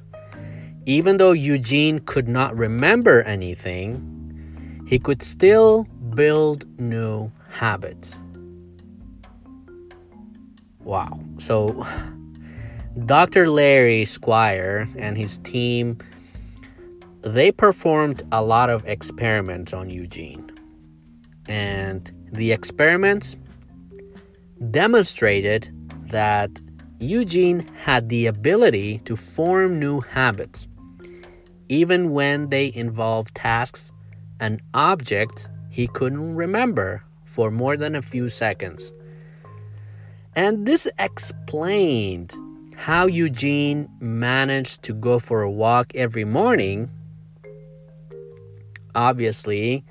even 0.86 1.18
though 1.18 1.32
Eugene 1.32 2.00
could 2.00 2.28
not 2.28 2.56
remember 2.56 3.22
anything, 3.24 4.86
he 4.88 5.00
could 5.00 5.22
still 5.22 5.84
build 6.16 6.66
new 6.80 7.32
habits. 7.50 8.12
Wow. 10.80 11.20
So 11.40 11.86
Dr. 13.06 13.50
Larry 13.50 14.06
Squire 14.06 14.88
and 14.98 15.18
his 15.18 15.38
team 15.40 15.98
they 17.22 17.52
performed 17.52 18.24
a 18.32 18.42
lot 18.42 18.70
of 18.70 18.86
experiments 18.86 19.74
on 19.74 19.90
Eugene. 19.90 20.50
And 21.50 22.12
the 22.32 22.52
experiments 22.52 23.36
demonstrated 24.72 25.70
that 26.12 26.50
Eugene 27.00 27.66
had 27.80 28.10
the 28.10 28.26
ability 28.26 29.00
to 29.06 29.16
form 29.16 29.80
new 29.80 30.02
habits, 30.02 30.68
even 31.70 32.12
when 32.12 32.50
they 32.50 32.74
involved 32.74 33.36
tasks 33.36 33.92
and 34.40 34.62
objects 34.74 35.48
he 35.70 35.88
couldn't 35.88 36.36
remember 36.36 37.04
for 37.26 37.52
more 37.52 37.78
than 37.78 37.96
a 37.96 38.02
few 38.02 38.30
seconds. 38.30 38.92
And 40.36 40.66
this 40.66 40.88
explained 40.98 42.34
how 42.76 43.08
Eugene 43.08 43.90
managed 44.00 44.84
to 44.84 44.94
go 44.94 45.20
for 45.20 45.42
a 45.42 45.52
walk 45.52 45.92
every 45.96 46.26
morning, 46.26 46.90
obviously, 48.96 49.84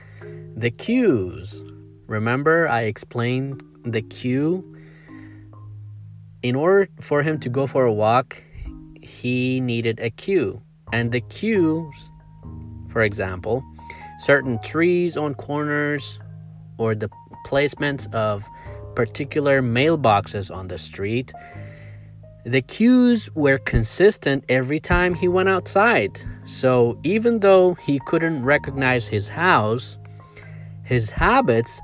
the 0.56 0.70
cues. 0.70 1.60
Remember, 2.06 2.68
I 2.68 2.82
explained 2.82 3.62
the 3.84 4.02
cue? 4.02 4.64
In 6.42 6.54
order 6.54 6.88
for 7.00 7.22
him 7.22 7.40
to 7.40 7.48
go 7.48 7.66
for 7.66 7.84
a 7.84 7.92
walk, 7.92 8.42
he 9.02 9.60
needed 9.60 9.98
a 10.00 10.10
cue. 10.10 10.62
And 10.92 11.12
the 11.12 11.20
cues, 11.20 12.10
for 12.90 13.02
example, 13.02 13.64
certain 14.20 14.60
trees 14.62 15.16
on 15.16 15.34
corners 15.34 16.18
or 16.78 16.94
the 16.94 17.10
placements 17.46 18.12
of 18.14 18.44
particular 18.94 19.60
mailboxes 19.60 20.54
on 20.54 20.68
the 20.68 20.78
street 20.78 21.32
the 22.46 22.62
cues 22.62 23.28
were 23.34 23.58
consistent 23.58 24.44
every 24.48 24.78
time 24.78 25.14
he 25.14 25.26
went 25.26 25.48
outside. 25.48 26.20
So 26.46 26.96
even 27.02 27.40
though 27.40 27.74
he 27.74 28.00
couldn't 28.06 28.44
recognize 28.44 29.08
his 29.08 29.26
house, 29.26 29.96
his 30.84 31.10
habits 31.10 31.80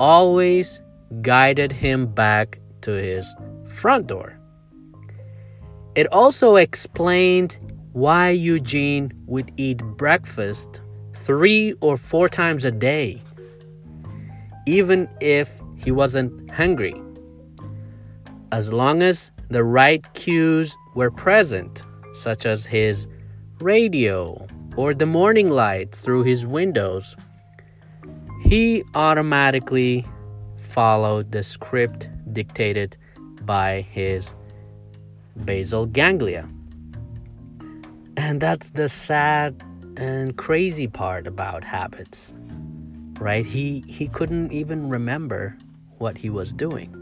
always 0.00 0.80
guided 1.22 1.72
him 1.72 2.06
back 2.06 2.58
to 2.82 2.92
his 2.92 3.26
front 3.66 4.06
door. 4.06 4.38
It 5.94 6.06
also 6.08 6.56
explained 6.56 7.58
why 7.92 8.30
Eugene 8.30 9.12
would 9.26 9.52
eat 9.56 9.78
breakfast 9.96 10.80
three 11.14 11.74
or 11.80 11.96
four 11.96 12.28
times 12.28 12.64
a 12.64 12.70
day, 12.70 13.22
even 14.66 15.08
if 15.20 15.50
he 15.76 15.90
wasn't 15.90 16.50
hungry. 16.50 16.94
As 18.52 18.72
long 18.72 19.02
as 19.02 19.30
the 19.50 19.64
right 19.64 20.04
cues 20.14 20.74
were 20.94 21.10
present, 21.10 21.82
such 22.14 22.46
as 22.46 22.66
his 22.66 23.06
radio 23.60 24.46
or 24.76 24.94
the 24.94 25.06
morning 25.06 25.50
light 25.50 25.94
through 25.94 26.22
his 26.22 26.46
windows, 26.46 27.16
he 28.48 28.84
automatically 28.94 30.06
followed 30.70 31.32
the 31.32 31.42
script 31.42 32.08
dictated 32.32 32.96
by 33.42 33.82
his 33.90 34.34
basal 35.44 35.86
ganglia. 35.86 36.48
And 38.16 38.40
that's 38.40 38.70
the 38.70 38.88
sad 38.88 39.62
and 39.96 40.36
crazy 40.36 40.88
part 40.88 41.26
about 41.26 41.62
habits. 41.62 42.32
Right? 43.20 43.44
He 43.44 43.84
he 43.86 44.08
couldn't 44.08 44.52
even 44.52 44.88
remember 44.88 45.56
what 45.98 46.16
he 46.18 46.30
was 46.30 46.52
doing. 46.52 46.94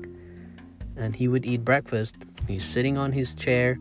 And 0.96 1.14
he 1.14 1.28
would 1.28 1.44
eat 1.44 1.64
breakfast 1.64 2.16
He's 2.46 2.64
sitting 2.64 2.96
on 2.96 3.12
his 3.12 3.34
chair. 3.34 3.78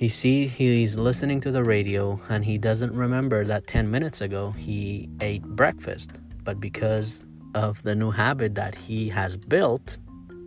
He 0.00 0.08
see 0.08 0.46
he's 0.46 0.96
listening 0.96 1.42
to 1.42 1.50
the 1.50 1.62
radio 1.62 2.18
and 2.30 2.42
he 2.42 2.56
doesn't 2.56 2.94
remember 2.94 3.44
that 3.44 3.66
10 3.66 3.90
minutes 3.90 4.22
ago 4.22 4.50
he 4.52 5.10
ate 5.20 5.42
breakfast. 5.42 6.12
But 6.42 6.58
because 6.58 7.22
of 7.54 7.82
the 7.82 7.94
new 7.94 8.10
habit 8.10 8.54
that 8.54 8.74
he 8.78 9.10
has 9.10 9.36
built 9.36 9.98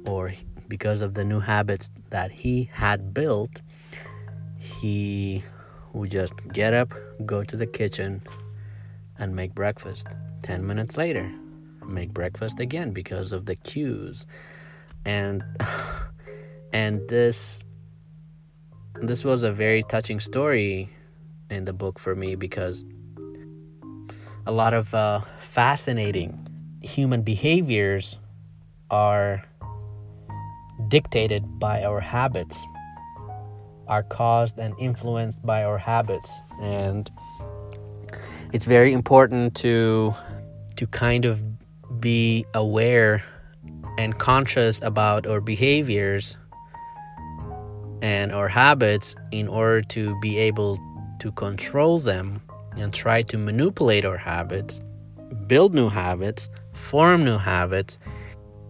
or 0.07 0.33
because 0.69 1.01
of 1.01 1.13
the 1.13 1.23
new 1.23 1.39
habits 1.39 1.91
that 2.09 2.31
he 2.31 2.67
had 2.73 3.13
built, 3.13 3.61
he 4.57 5.43
would 5.93 6.09
just 6.09 6.33
get 6.51 6.73
up, 6.73 6.91
go 7.23 7.43
to 7.43 7.55
the 7.55 7.67
kitchen 7.67 8.23
and 9.19 9.35
make 9.35 9.53
breakfast. 9.53 10.07
10 10.41 10.65
minutes 10.65 10.97
later, 10.97 11.31
make 11.85 12.11
breakfast 12.11 12.59
again 12.59 12.89
because 12.89 13.31
of 13.31 13.45
the 13.45 13.55
cues. 13.55 14.25
And 15.05 15.43
and 16.73 17.07
this 17.07 17.59
this 19.01 19.23
was 19.23 19.43
a 19.43 19.51
very 19.51 19.83
touching 19.89 20.19
story 20.19 20.89
in 21.49 21.65
the 21.65 21.73
book 21.73 21.99
for 21.99 22.15
me 22.15 22.35
because 22.35 22.83
a 24.45 24.51
lot 24.51 24.73
of 24.73 24.93
uh, 24.93 25.21
fascinating 25.39 26.47
human 26.81 27.21
behaviors 27.21 28.17
are 28.89 29.43
dictated 30.87 31.59
by 31.59 31.83
our 31.83 31.99
habits, 31.99 32.57
are 33.87 34.03
caused 34.03 34.57
and 34.59 34.73
influenced 34.79 35.43
by 35.45 35.63
our 35.63 35.77
habits. 35.77 36.29
And 36.61 37.09
it's 38.51 38.65
very 38.65 38.93
important 38.93 39.55
to 39.57 40.13
to 40.75 40.87
kind 40.87 41.25
of 41.25 41.43
be 41.99 42.45
aware 42.53 43.23
and 43.97 44.17
conscious 44.17 44.81
about 44.81 45.27
our 45.27 45.39
behaviors 45.39 46.35
and 48.03 48.33
our 48.33 48.49
habits 48.49 49.15
in 49.31 49.47
order 49.47 49.79
to 49.79 50.19
be 50.19 50.37
able 50.37 50.77
to 51.19 51.31
control 51.31 51.99
them 51.99 52.41
and 52.75 52.93
try 52.93 53.21
to 53.21 53.37
manipulate 53.37 54.03
our 54.03 54.17
habits, 54.17 54.81
build 55.47 55.73
new 55.73 55.87
habits, 55.87 56.49
form 56.73 57.23
new 57.23 57.37
habits 57.37 57.97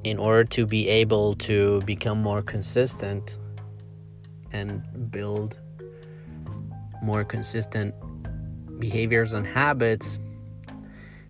in 0.03 0.19
order 0.19 0.43
to 0.43 0.67
be 0.67 0.87
able 0.87 1.33
to 1.33 1.81
become 1.81 2.21
more 2.21 2.43
consistent 2.43 3.39
and 4.51 4.83
build 5.09 5.57
more 7.01 7.23
consistent 7.23 7.95
behaviors 8.79 9.33
and 9.33 9.47
habits 9.47 10.19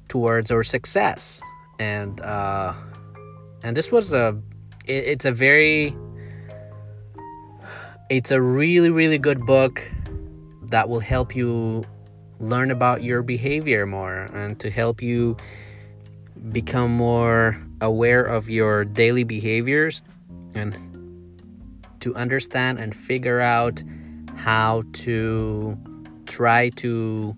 towards 0.09 0.51
our 0.51 0.63
success. 0.63 1.39
And 1.79 2.19
uh, 2.19 2.73
and 3.63 3.77
this 3.77 3.93
was 3.93 4.11
a 4.11 4.37
it, 4.85 5.05
it's 5.05 5.25
a 5.25 5.31
very 5.31 5.95
it's 8.17 8.29
a 8.29 8.39
really 8.39 8.91
really 8.91 9.17
good 9.17 9.43
book 9.43 9.81
that 10.61 10.87
will 10.87 10.99
help 10.99 11.35
you 11.35 11.83
learn 12.39 12.69
about 12.69 13.01
your 13.01 13.23
behavior 13.23 13.87
more 13.87 14.27
and 14.33 14.59
to 14.59 14.69
help 14.69 15.01
you 15.01 15.35
become 16.51 16.91
more 16.91 17.59
aware 17.81 18.23
of 18.23 18.49
your 18.49 18.85
daily 18.85 19.23
behaviors 19.23 20.03
and 20.53 20.77
to 22.01 22.13
understand 22.15 22.77
and 22.77 22.95
figure 22.95 23.39
out 23.39 23.81
how 24.35 24.83
to 24.93 25.75
try 26.27 26.69
to 26.69 27.35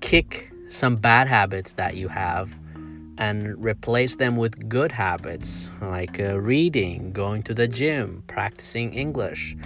kick 0.00 0.52
some 0.70 0.94
bad 0.94 1.26
habits 1.26 1.72
that 1.72 1.96
you 1.96 2.06
have 2.06 2.54
and 3.18 3.62
replace 3.64 4.16
them 4.16 4.36
with 4.36 4.68
good 4.68 4.92
habits 4.92 5.68
like 5.80 6.20
uh, 6.20 6.38
reading, 6.38 7.12
going 7.12 7.42
to 7.44 7.54
the 7.54 7.68
gym, 7.68 8.22
practicing 8.26 8.92
English, 8.94 9.56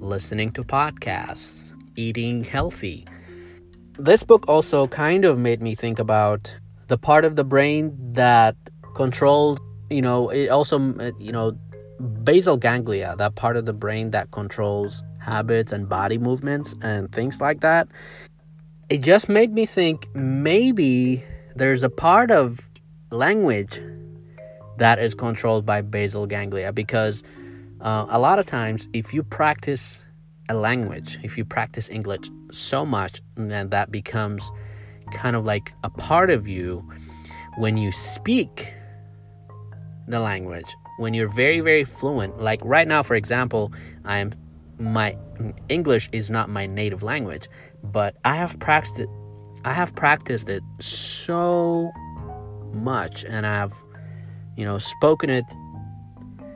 listening 0.00 0.52
to 0.52 0.64
podcasts, 0.64 1.64
eating 1.96 2.44
healthy. 2.44 3.04
This 3.98 4.22
book 4.22 4.44
also 4.48 4.86
kind 4.86 5.24
of 5.24 5.38
made 5.38 5.62
me 5.62 5.74
think 5.74 5.98
about 5.98 6.54
the 6.88 6.98
part 6.98 7.24
of 7.24 7.36
the 7.36 7.44
brain 7.44 7.96
that 8.12 8.56
controls, 8.94 9.58
you 9.90 10.02
know, 10.02 10.28
it 10.30 10.48
also, 10.48 10.78
you 11.18 11.32
know, 11.32 11.56
basal 12.22 12.56
ganglia, 12.56 13.14
that 13.18 13.34
part 13.36 13.56
of 13.56 13.66
the 13.66 13.72
brain 13.72 14.10
that 14.10 14.30
controls 14.32 15.02
habits 15.18 15.72
and 15.72 15.88
body 15.88 16.18
movements 16.18 16.74
and 16.82 17.10
things 17.12 17.40
like 17.40 17.60
that. 17.60 17.88
It 18.88 18.98
just 18.98 19.28
made 19.28 19.52
me 19.52 19.64
think 19.64 20.08
maybe 20.14 21.24
there's 21.56 21.82
a 21.82 21.88
part 21.88 22.30
of 22.30 22.60
language 23.14 23.80
that 24.78 24.98
is 24.98 25.14
controlled 25.14 25.64
by 25.64 25.80
basal 25.80 26.26
ganglia 26.26 26.72
because 26.72 27.22
uh, 27.80 28.06
a 28.08 28.18
lot 28.18 28.38
of 28.38 28.46
times 28.46 28.88
if 28.92 29.14
you 29.14 29.22
practice 29.22 30.02
a 30.48 30.54
language 30.54 31.18
if 31.22 31.38
you 31.38 31.44
practice 31.44 31.88
english 31.88 32.28
so 32.50 32.84
much 32.84 33.22
then 33.36 33.70
that 33.70 33.90
becomes 33.90 34.42
kind 35.12 35.36
of 35.36 35.44
like 35.44 35.72
a 35.82 35.90
part 35.90 36.30
of 36.30 36.48
you. 36.48 36.82
When 37.56 37.76
you 37.76 37.92
speak 37.92 38.72
the 40.08 40.20
language 40.20 40.66
when 40.98 41.14
you're 41.14 41.32
very 41.32 41.60
very 41.60 41.84
fluent 41.84 42.38
like 42.38 42.60
right 42.62 42.86
now 42.86 43.02
for 43.02 43.14
example 43.14 43.72
i 44.04 44.18
am 44.18 44.34
my 44.78 45.16
english 45.70 46.10
is 46.12 46.28
not 46.28 46.50
my 46.50 46.66
native 46.66 47.02
language 47.02 47.48
but 47.82 48.14
i 48.24 48.36
have 48.36 48.58
practiced 48.60 48.98
it 48.98 49.08
i 49.64 49.72
have 49.72 49.94
practiced 49.94 50.48
it 50.50 50.62
so 50.78 51.90
much 52.74 53.24
and 53.24 53.46
I've 53.46 53.72
you 54.56 54.64
know 54.64 54.78
spoken 54.78 55.30
it 55.30 55.44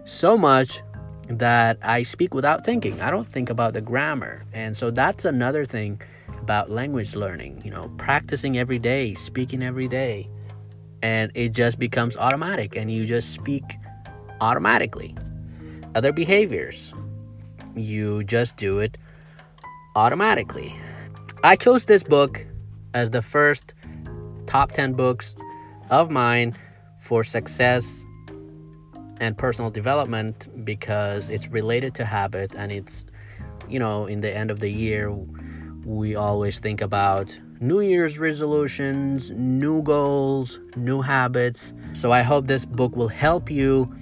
so 0.04 0.36
much 0.36 0.80
that 1.28 1.78
I 1.82 2.02
speak 2.02 2.34
without 2.34 2.64
thinking. 2.64 3.00
I 3.00 3.10
don't 3.10 3.30
think 3.30 3.50
about 3.50 3.74
the 3.74 3.80
grammar. 3.80 4.44
And 4.52 4.76
so 4.76 4.90
that's 4.90 5.24
another 5.24 5.66
thing 5.66 6.00
about 6.40 6.70
language 6.70 7.14
learning, 7.14 7.60
you 7.64 7.70
know, 7.70 7.92
practicing 7.98 8.58
every 8.58 8.78
day, 8.78 9.14
speaking 9.14 9.62
every 9.62 9.88
day. 9.88 10.28
And 11.02 11.30
it 11.34 11.50
just 11.50 11.78
becomes 11.78 12.16
automatic 12.16 12.74
and 12.76 12.90
you 12.90 13.06
just 13.06 13.32
speak 13.32 13.62
automatically. 14.40 15.14
Other 15.94 16.12
behaviors, 16.12 16.92
you 17.76 18.24
just 18.24 18.56
do 18.56 18.78
it 18.78 18.96
automatically. 19.94 20.74
I 21.44 21.56
chose 21.56 21.84
this 21.84 22.02
book 22.02 22.44
as 22.94 23.10
the 23.10 23.22
first 23.22 23.74
top 24.46 24.72
10 24.72 24.94
books 24.94 25.36
of 25.90 26.10
mine 26.10 26.54
for 27.00 27.24
success 27.24 27.86
and 29.20 29.36
personal 29.36 29.70
development 29.70 30.48
because 30.64 31.28
it's 31.28 31.48
related 31.48 31.94
to 31.94 32.04
habit 32.04 32.52
and 32.54 32.70
it's 32.70 33.04
you 33.68 33.78
know 33.78 34.06
in 34.06 34.20
the 34.20 34.34
end 34.34 34.50
of 34.50 34.60
the 34.60 34.70
year 34.70 35.12
we 35.84 36.14
always 36.14 36.58
think 36.58 36.80
about 36.80 37.38
new 37.60 37.80
year's 37.80 38.18
resolutions 38.18 39.30
new 39.30 39.82
goals 39.82 40.60
new 40.76 41.00
habits. 41.00 41.72
So 41.94 42.12
i 42.12 42.22
hope 42.22 42.46
this 42.46 42.64
book 42.64 42.94
will 42.94 43.08
help 43.08 43.50
you 43.50 43.92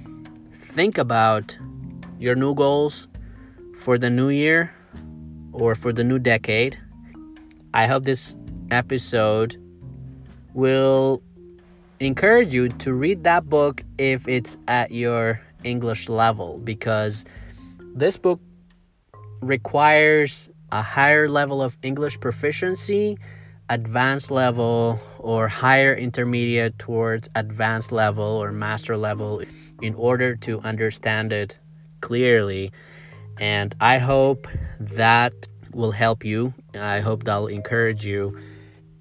think 0.73 0.99
about 0.99 1.57
your 2.19 2.35
new 2.35 2.55
goals 2.55 3.09
for 3.79 3.99
the 3.99 4.11
new 4.11 4.29
year 4.29 4.73
or 5.53 5.75
for 5.75 5.93
the 5.93 6.05
new 6.05 6.19
decade. 6.19 6.79
I 7.73 7.87
hope 7.87 8.05
this 8.05 8.37
episode 8.71 9.57
will 10.55 11.23
encourage 12.01 12.53
you 12.53 12.69
to 12.69 12.93
read 12.93 13.25
that 13.25 13.49
book 13.49 13.83
if 13.99 14.27
it's 14.29 14.57
at 14.69 14.91
your 14.91 15.41
English 15.65 16.09
level 16.09 16.59
because 16.59 17.25
this 17.95 18.17
book 18.17 18.41
requires 19.41 20.49
a 20.73 20.83
higher 20.83 21.29
level 21.29 21.63
of 21.63 21.77
English 21.83 22.21
proficiency, 22.21 23.17
advanced 23.69 24.31
level, 24.31 25.01
or 25.19 25.49
higher 25.49 25.95
intermediate 25.95 26.79
towards 26.79 27.29
advanced 27.35 27.93
level 27.93 28.25
or 28.25 28.53
master 28.53 28.97
level 28.97 29.43
in 29.81 29.95
order 29.95 30.37
to 30.37 30.61
understand 30.61 31.33
it 31.33 31.59
clearly. 32.01 32.73
And 33.39 33.75
I 33.81 33.99
hope 33.99 34.47
that 34.81 35.33
will 35.73 35.93
help 35.93 36.25
you. 36.25 36.55
I 36.75 37.01
hope 37.01 37.25
that'll 37.25 37.49
encourage 37.49 38.05
you 38.05 38.39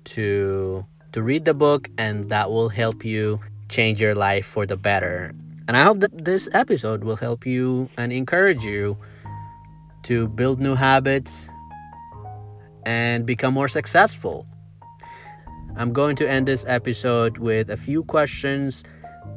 to 0.05 0.85
to 1.15 1.23
read 1.23 1.45
the 1.45 1.53
book, 1.53 1.87
and 1.97 2.29
that 2.29 2.51
will 2.51 2.67
help 2.67 3.05
you 3.05 3.39
change 3.69 4.01
your 4.01 4.13
life 4.13 4.45
for 4.45 4.65
the 4.65 4.75
better. 4.75 5.33
And 5.65 5.77
I 5.77 5.83
hope 5.85 6.01
that 6.01 6.25
this 6.25 6.49
episode 6.51 7.05
will 7.05 7.15
help 7.15 7.45
you 7.45 7.89
and 7.95 8.11
encourage 8.11 8.61
you 8.65 8.97
to 10.03 10.27
build 10.27 10.59
new 10.59 10.75
habits 10.75 11.31
and 12.85 13.25
become 13.25 13.53
more 13.53 13.69
successful. 13.69 14.45
I'm 15.77 15.93
going 15.93 16.17
to 16.17 16.29
end 16.29 16.49
this 16.49 16.65
episode 16.67 17.37
with 17.37 17.69
a 17.69 17.77
few 17.77 18.03
questions, 18.03 18.83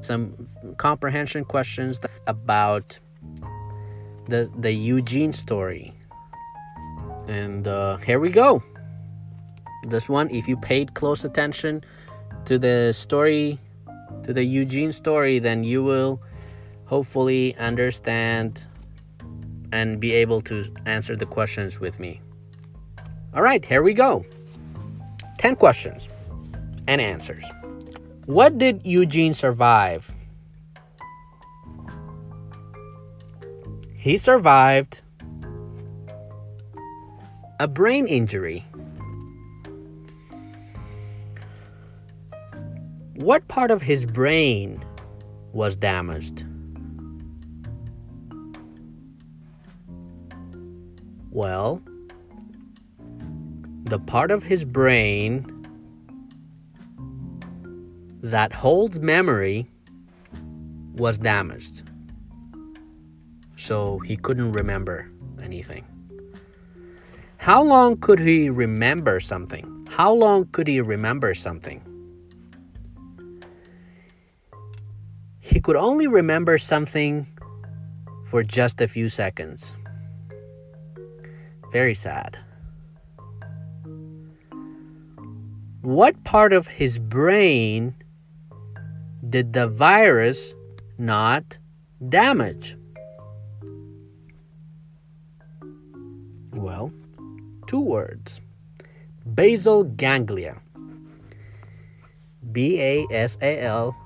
some 0.00 0.48
comprehension 0.78 1.44
questions 1.44 2.00
about 2.26 2.98
the 4.26 4.50
the 4.58 4.72
Eugene 4.72 5.32
story. 5.32 5.94
And 7.28 7.68
uh, 7.68 7.98
here 7.98 8.18
we 8.18 8.30
go 8.30 8.64
this 9.84 10.08
one 10.08 10.30
if 10.30 10.48
you 10.48 10.56
paid 10.56 10.94
close 10.94 11.24
attention 11.24 11.84
to 12.44 12.58
the 12.58 12.92
story 12.92 13.58
to 14.22 14.32
the 14.32 14.44
Eugene 14.44 14.92
story 14.92 15.38
then 15.38 15.64
you 15.64 15.82
will 15.82 16.20
hopefully 16.86 17.54
understand 17.56 18.64
and 19.72 20.00
be 20.00 20.12
able 20.14 20.40
to 20.40 20.64
answer 20.86 21.14
the 21.14 21.26
questions 21.26 21.78
with 21.78 22.00
me. 22.00 22.20
All 23.34 23.42
right, 23.42 23.64
here 23.64 23.82
we 23.82 23.92
go. 23.92 24.24
10 25.38 25.56
questions 25.56 26.08
and 26.86 27.00
answers. 27.00 27.44
What 28.24 28.58
did 28.58 28.80
Eugene 28.84 29.34
survive? 29.34 30.10
He 33.94 34.16
survived 34.16 35.02
a 37.60 37.68
brain 37.68 38.06
injury. 38.06 38.64
What 43.18 43.48
part 43.48 43.72
of 43.72 43.82
his 43.82 44.04
brain 44.04 44.80
was 45.52 45.76
damaged? 45.76 46.44
Well, 51.32 51.82
the 53.86 53.98
part 53.98 54.30
of 54.30 54.44
his 54.44 54.64
brain 54.64 55.44
that 58.22 58.52
holds 58.52 59.00
memory 59.00 59.68
was 60.94 61.18
damaged. 61.18 61.90
So 63.56 63.98
he 63.98 64.16
couldn't 64.16 64.52
remember 64.52 65.10
anything. 65.42 65.84
How 67.38 67.64
long 67.64 67.96
could 67.96 68.20
he 68.20 68.48
remember 68.48 69.18
something? 69.18 69.88
How 69.90 70.12
long 70.12 70.46
could 70.52 70.68
he 70.68 70.80
remember 70.80 71.34
something? 71.34 71.82
He 75.48 75.60
could 75.60 75.76
only 75.76 76.06
remember 76.06 76.58
something 76.58 77.26
for 78.28 78.42
just 78.42 78.82
a 78.82 78.86
few 78.86 79.08
seconds. 79.08 79.72
Very 81.72 81.94
sad. 81.94 82.38
What 85.80 86.22
part 86.24 86.52
of 86.52 86.66
his 86.66 86.98
brain 86.98 87.94
did 89.30 89.54
the 89.54 89.68
virus 89.68 90.54
not 90.98 91.56
damage? 92.10 92.76
Well, 96.52 96.92
two 97.66 97.80
words 97.80 98.42
basal 99.34 99.84
ganglia. 99.84 100.60
B 102.52 102.80
A 102.82 103.06
S 103.10 103.38
A 103.40 103.62
L 103.62 103.96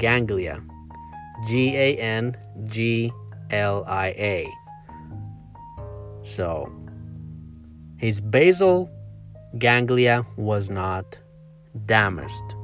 ganglia. 0.00 0.60
G 1.46 1.76
A 1.76 1.96
N 1.96 2.36
G 2.66 3.12
L 3.50 3.84
I 3.86 4.08
A. 4.08 4.48
So, 6.22 6.70
his 7.98 8.20
basal 8.20 8.90
ganglia 9.58 10.26
was 10.36 10.68
not 10.68 11.18
damaged. 11.86 12.54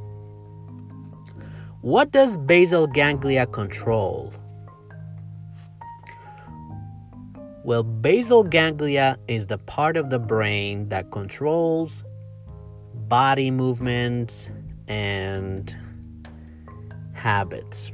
What 1.82 2.10
does 2.10 2.36
basal 2.36 2.86
ganglia 2.86 3.46
control? 3.46 4.32
Well, 7.64 7.82
basal 7.82 8.44
ganglia 8.44 9.18
is 9.28 9.46
the 9.48 9.58
part 9.58 9.96
of 9.96 10.10
the 10.10 10.18
brain 10.18 10.88
that 10.88 11.10
controls 11.10 12.04
body 13.08 13.50
movements 13.50 14.50
and 14.88 15.74
habits. 17.26 17.90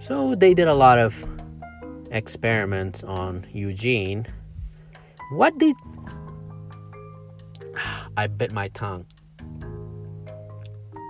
So 0.00 0.34
they 0.34 0.54
did 0.54 0.66
a 0.66 0.74
lot 0.74 0.98
of 0.98 1.14
experiments 2.10 3.04
on 3.04 3.46
Eugene. 3.52 4.26
What 5.30 5.56
did 5.56 5.76
I 8.16 8.26
bit 8.26 8.50
my 8.50 8.70
tongue? 8.70 9.06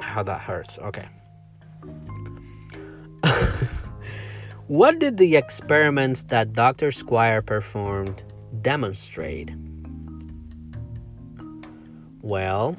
How 0.02 0.22
that 0.22 0.42
hurts. 0.42 0.78
Okay. 0.80 1.08
what 4.66 4.98
did 4.98 5.16
the 5.16 5.36
experiments 5.36 6.24
that 6.28 6.52
Dr. 6.52 6.92
Squire 6.92 7.40
performed 7.40 8.22
demonstrate? 8.60 9.50
Well, 12.20 12.76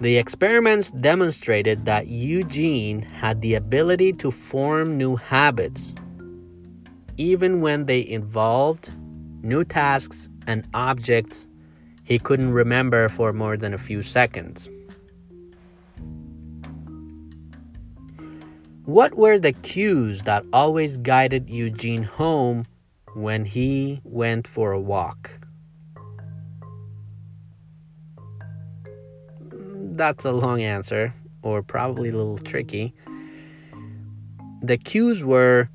the 0.00 0.18
experiments 0.18 0.90
demonstrated 0.90 1.86
that 1.86 2.08
Eugene 2.08 3.00
had 3.00 3.40
the 3.40 3.54
ability 3.54 4.12
to 4.12 4.30
form 4.30 4.98
new 4.98 5.16
habits, 5.16 5.94
even 7.16 7.62
when 7.62 7.86
they 7.86 8.06
involved 8.06 8.90
new 9.42 9.64
tasks 9.64 10.28
and 10.46 10.66
objects 10.74 11.46
he 12.04 12.18
couldn't 12.18 12.52
remember 12.52 13.08
for 13.08 13.32
more 13.32 13.56
than 13.56 13.72
a 13.72 13.78
few 13.78 14.02
seconds. 14.02 14.68
What 18.84 19.14
were 19.16 19.38
the 19.38 19.52
cues 19.52 20.22
that 20.22 20.44
always 20.52 20.98
guided 20.98 21.50
Eugene 21.50 22.04
home 22.04 22.64
when 23.14 23.44
he 23.44 24.00
went 24.04 24.46
for 24.46 24.72
a 24.72 24.80
walk? 24.80 25.45
That's 29.96 30.26
a 30.26 30.30
long 30.30 30.60
answer, 30.60 31.14
or 31.40 31.62
probably 31.62 32.10
a 32.10 32.16
little 32.16 32.36
tricky. 32.36 32.92
The 34.60 34.76
cues 34.76 35.24
were 35.24 35.70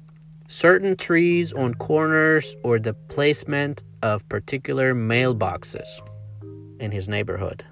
certain 0.47 0.95
trees 0.95 1.51
on 1.53 1.73
corners 1.73 2.55
or 2.63 2.77
the 2.77 2.93
placement 2.93 3.81
of 4.03 4.27
particular 4.29 4.93
mailboxes 4.93 5.88
in 6.79 6.91
his 6.91 7.07
neighborhood. 7.07 7.65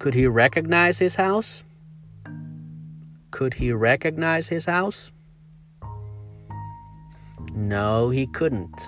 Could 0.00 0.14
he 0.14 0.26
recognize 0.26 0.98
his 0.98 1.14
house? 1.14 1.62
Could 3.30 3.54
he 3.54 3.70
recognize 3.70 4.48
his 4.48 4.64
house? 4.64 5.12
No, 7.54 8.10
he 8.10 8.26
couldn't. 8.26 8.80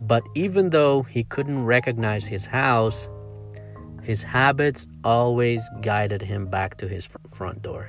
But 0.00 0.24
even 0.34 0.70
though 0.70 1.04
he 1.04 1.22
couldn't 1.22 1.64
recognize 1.64 2.26
his 2.26 2.46
house, 2.46 3.08
his 4.04 4.22
habits 4.22 4.86
always 5.02 5.62
guided 5.80 6.20
him 6.20 6.46
back 6.46 6.76
to 6.78 6.86
his 6.86 7.08
front 7.28 7.62
door. 7.62 7.88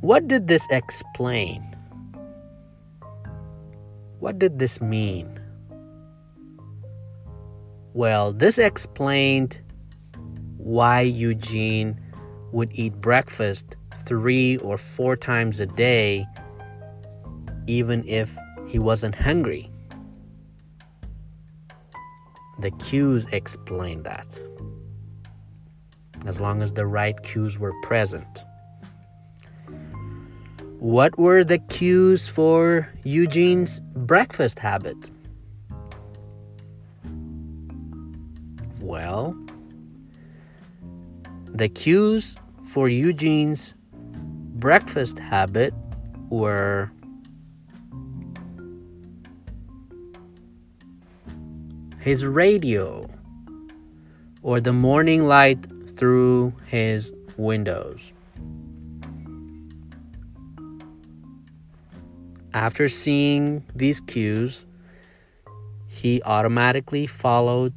What 0.00 0.28
did 0.28 0.46
this 0.46 0.62
explain? 0.70 1.74
What 4.20 4.38
did 4.38 4.58
this 4.58 4.80
mean? 4.80 5.40
Well, 7.94 8.32
this 8.32 8.58
explained 8.58 9.58
why 10.56 11.00
Eugene 11.00 11.98
would 12.52 12.70
eat 12.72 13.00
breakfast 13.00 13.74
three 14.04 14.58
or 14.58 14.76
four 14.78 15.16
times 15.16 15.60
a 15.60 15.66
day, 15.66 16.26
even 17.66 18.06
if 18.06 18.36
he 18.68 18.78
wasn't 18.78 19.14
hungry. 19.14 19.70
The 22.60 22.70
cues 22.72 23.26
explain 23.32 24.02
that. 24.02 24.26
As 26.26 26.38
long 26.38 26.60
as 26.62 26.72
the 26.72 26.86
right 26.86 27.20
cues 27.22 27.58
were 27.58 27.72
present. 27.82 28.44
What 30.80 31.18
were 31.18 31.44
the 31.44 31.58
cues 31.58 32.28
for 32.28 32.88
Eugene's 33.04 33.80
breakfast 33.94 34.58
habit? 34.58 34.96
Well, 38.80 39.36
the 41.46 41.68
cues 41.68 42.34
for 42.66 42.88
Eugene's 42.88 43.74
breakfast 44.56 45.18
habit 45.18 45.74
were 46.30 46.90
his 52.08 52.24
radio 52.24 53.06
or 54.40 54.60
the 54.60 54.72
morning 54.72 55.26
light 55.26 55.58
through 55.98 56.54
his 56.64 57.12
windows. 57.36 58.00
After 62.54 62.88
seeing 62.88 63.62
these 63.74 64.00
cues, 64.00 64.64
he 65.86 66.22
automatically 66.22 67.06
followed 67.06 67.74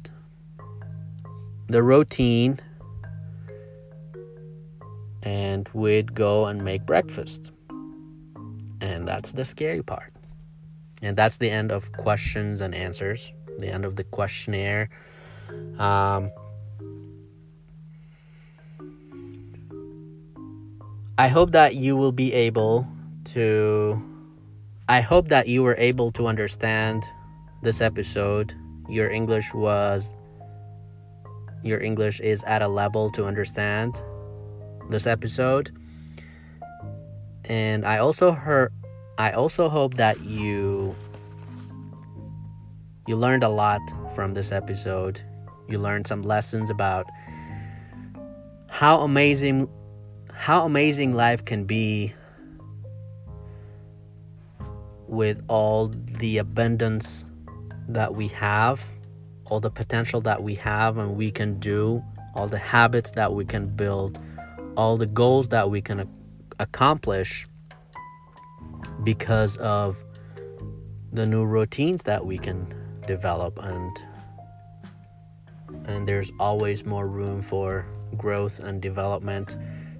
the 1.68 1.82
routine 1.82 2.58
and 5.22 5.68
would 5.74 6.14
go 6.14 6.46
and 6.46 6.64
make 6.64 6.86
breakfast. 6.86 7.50
And 8.80 9.06
that's 9.06 9.32
the 9.32 9.44
scary 9.44 9.82
part. 9.82 10.14
And 11.02 11.18
that's 11.18 11.36
the 11.36 11.50
end 11.50 11.70
of 11.70 11.92
questions 11.92 12.62
and 12.62 12.74
answers, 12.74 13.30
the 13.58 13.68
end 13.68 13.84
of 13.84 13.96
the 13.96 14.04
questionnaire. 14.04 14.88
Um, 15.78 16.30
I 21.18 21.28
hope 21.28 21.52
that 21.52 21.74
you 21.74 21.96
will 21.96 22.12
be 22.12 22.32
able 22.32 22.86
to 23.26 24.02
I 24.88 25.00
hope 25.00 25.28
that 25.28 25.46
you 25.46 25.62
were 25.62 25.76
able 25.78 26.10
to 26.12 26.26
understand 26.26 27.04
this 27.62 27.80
episode. 27.80 28.54
Your 28.88 29.10
English 29.10 29.54
was 29.54 30.08
your 31.62 31.80
English 31.80 32.20
is 32.20 32.42
at 32.44 32.62
a 32.62 32.68
level 32.68 33.10
to 33.12 33.24
understand 33.24 34.02
this 34.90 35.06
episode. 35.06 35.70
And 37.44 37.84
I 37.84 37.98
also 37.98 38.32
heard 38.32 38.72
I 39.18 39.32
also 39.32 39.68
hope 39.68 39.94
that 39.94 40.20
you 40.22 40.96
you 43.06 43.16
learned 43.16 43.42
a 43.42 43.48
lot 43.48 43.80
from 44.14 44.34
this 44.34 44.52
episode. 44.52 45.20
You 45.68 45.78
learned 45.78 46.06
some 46.06 46.22
lessons 46.22 46.70
about 46.70 47.06
how 48.68 49.00
amazing 49.00 49.68
how 50.32 50.64
amazing 50.64 51.14
life 51.14 51.44
can 51.44 51.64
be 51.64 52.14
with 55.06 55.42
all 55.48 55.88
the 55.88 56.38
abundance 56.38 57.24
that 57.88 58.14
we 58.14 58.28
have, 58.28 58.82
all 59.44 59.60
the 59.60 59.70
potential 59.70 60.20
that 60.22 60.42
we 60.42 60.54
have 60.54 60.96
and 60.96 61.16
we 61.16 61.30
can 61.30 61.58
do, 61.60 62.02
all 62.34 62.48
the 62.48 62.58
habits 62.58 63.10
that 63.12 63.34
we 63.34 63.44
can 63.44 63.68
build, 63.68 64.18
all 64.76 64.96
the 64.96 65.06
goals 65.06 65.48
that 65.48 65.70
we 65.70 65.82
can 65.82 66.08
accomplish 66.58 67.46
because 69.04 69.56
of 69.58 70.02
the 71.12 71.26
new 71.26 71.44
routines 71.44 72.02
that 72.04 72.24
we 72.24 72.38
can 72.38 72.66
develop 73.06 73.58
and 73.58 74.02
and 75.86 76.06
there's 76.06 76.30
always 76.38 76.84
more 76.84 77.06
room 77.06 77.42
for 77.42 77.86
growth 78.16 78.58
and 78.60 78.80
development 78.80 79.56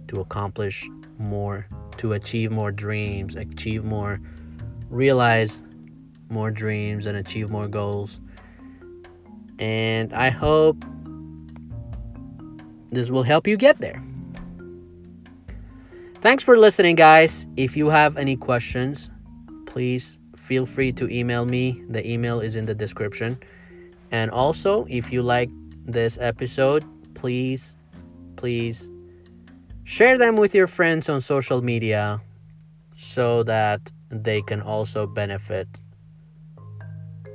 to 0.08 0.20
accomplish 0.20 0.88
more 1.18 1.66
to 1.96 2.12
achieve 2.12 2.52
more 2.52 2.70
dreams 2.70 3.34
achieve 3.34 3.84
more 3.84 4.20
realize 4.90 5.62
more 6.28 6.50
dreams 6.50 7.06
and 7.06 7.16
achieve 7.16 7.50
more 7.50 7.68
goals. 7.68 8.18
And 9.58 10.12
i 10.12 10.30
hope 10.30 10.84
this 12.90 13.08
will 13.08 13.22
help 13.22 13.46
you 13.46 13.56
get 13.56 13.78
there. 13.78 14.02
Thanks 16.20 16.42
for 16.42 16.58
listening 16.58 16.94
guys. 16.96 17.46
If 17.56 17.76
you 17.76 17.88
have 17.88 18.16
any 18.16 18.36
questions 18.36 19.10
please 19.66 20.18
feel 20.42 20.66
free 20.66 20.92
to 20.92 21.08
email 21.08 21.46
me 21.46 21.82
the 21.88 22.06
email 22.06 22.40
is 22.40 22.56
in 22.56 22.64
the 22.66 22.74
description 22.74 23.38
and 24.12 24.30
also 24.30 24.86
if 24.90 25.10
you 25.10 25.22
like 25.22 25.48
this 25.84 26.18
episode, 26.20 26.84
please, 27.14 27.76
please 28.36 28.88
share 29.84 30.18
them 30.18 30.36
with 30.36 30.54
your 30.54 30.66
friends 30.66 31.08
on 31.08 31.20
social 31.20 31.62
media 31.62 32.20
so 32.94 33.42
that 33.44 33.80
they 34.10 34.42
can 34.42 34.60
also 34.60 35.06
benefit 35.06 35.66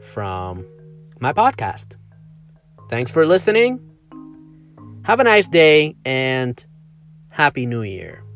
from 0.02 0.66
my 1.20 1.34
podcast. 1.34 1.98
Thanks 2.90 3.12
for 3.12 3.26
listening. 3.26 3.80
Have 5.04 5.20
a 5.20 5.24
nice 5.24 5.48
day 5.48 5.96
and 6.06 6.64
Happy 7.30 7.66
New 7.66 7.82
Year. 7.82 8.27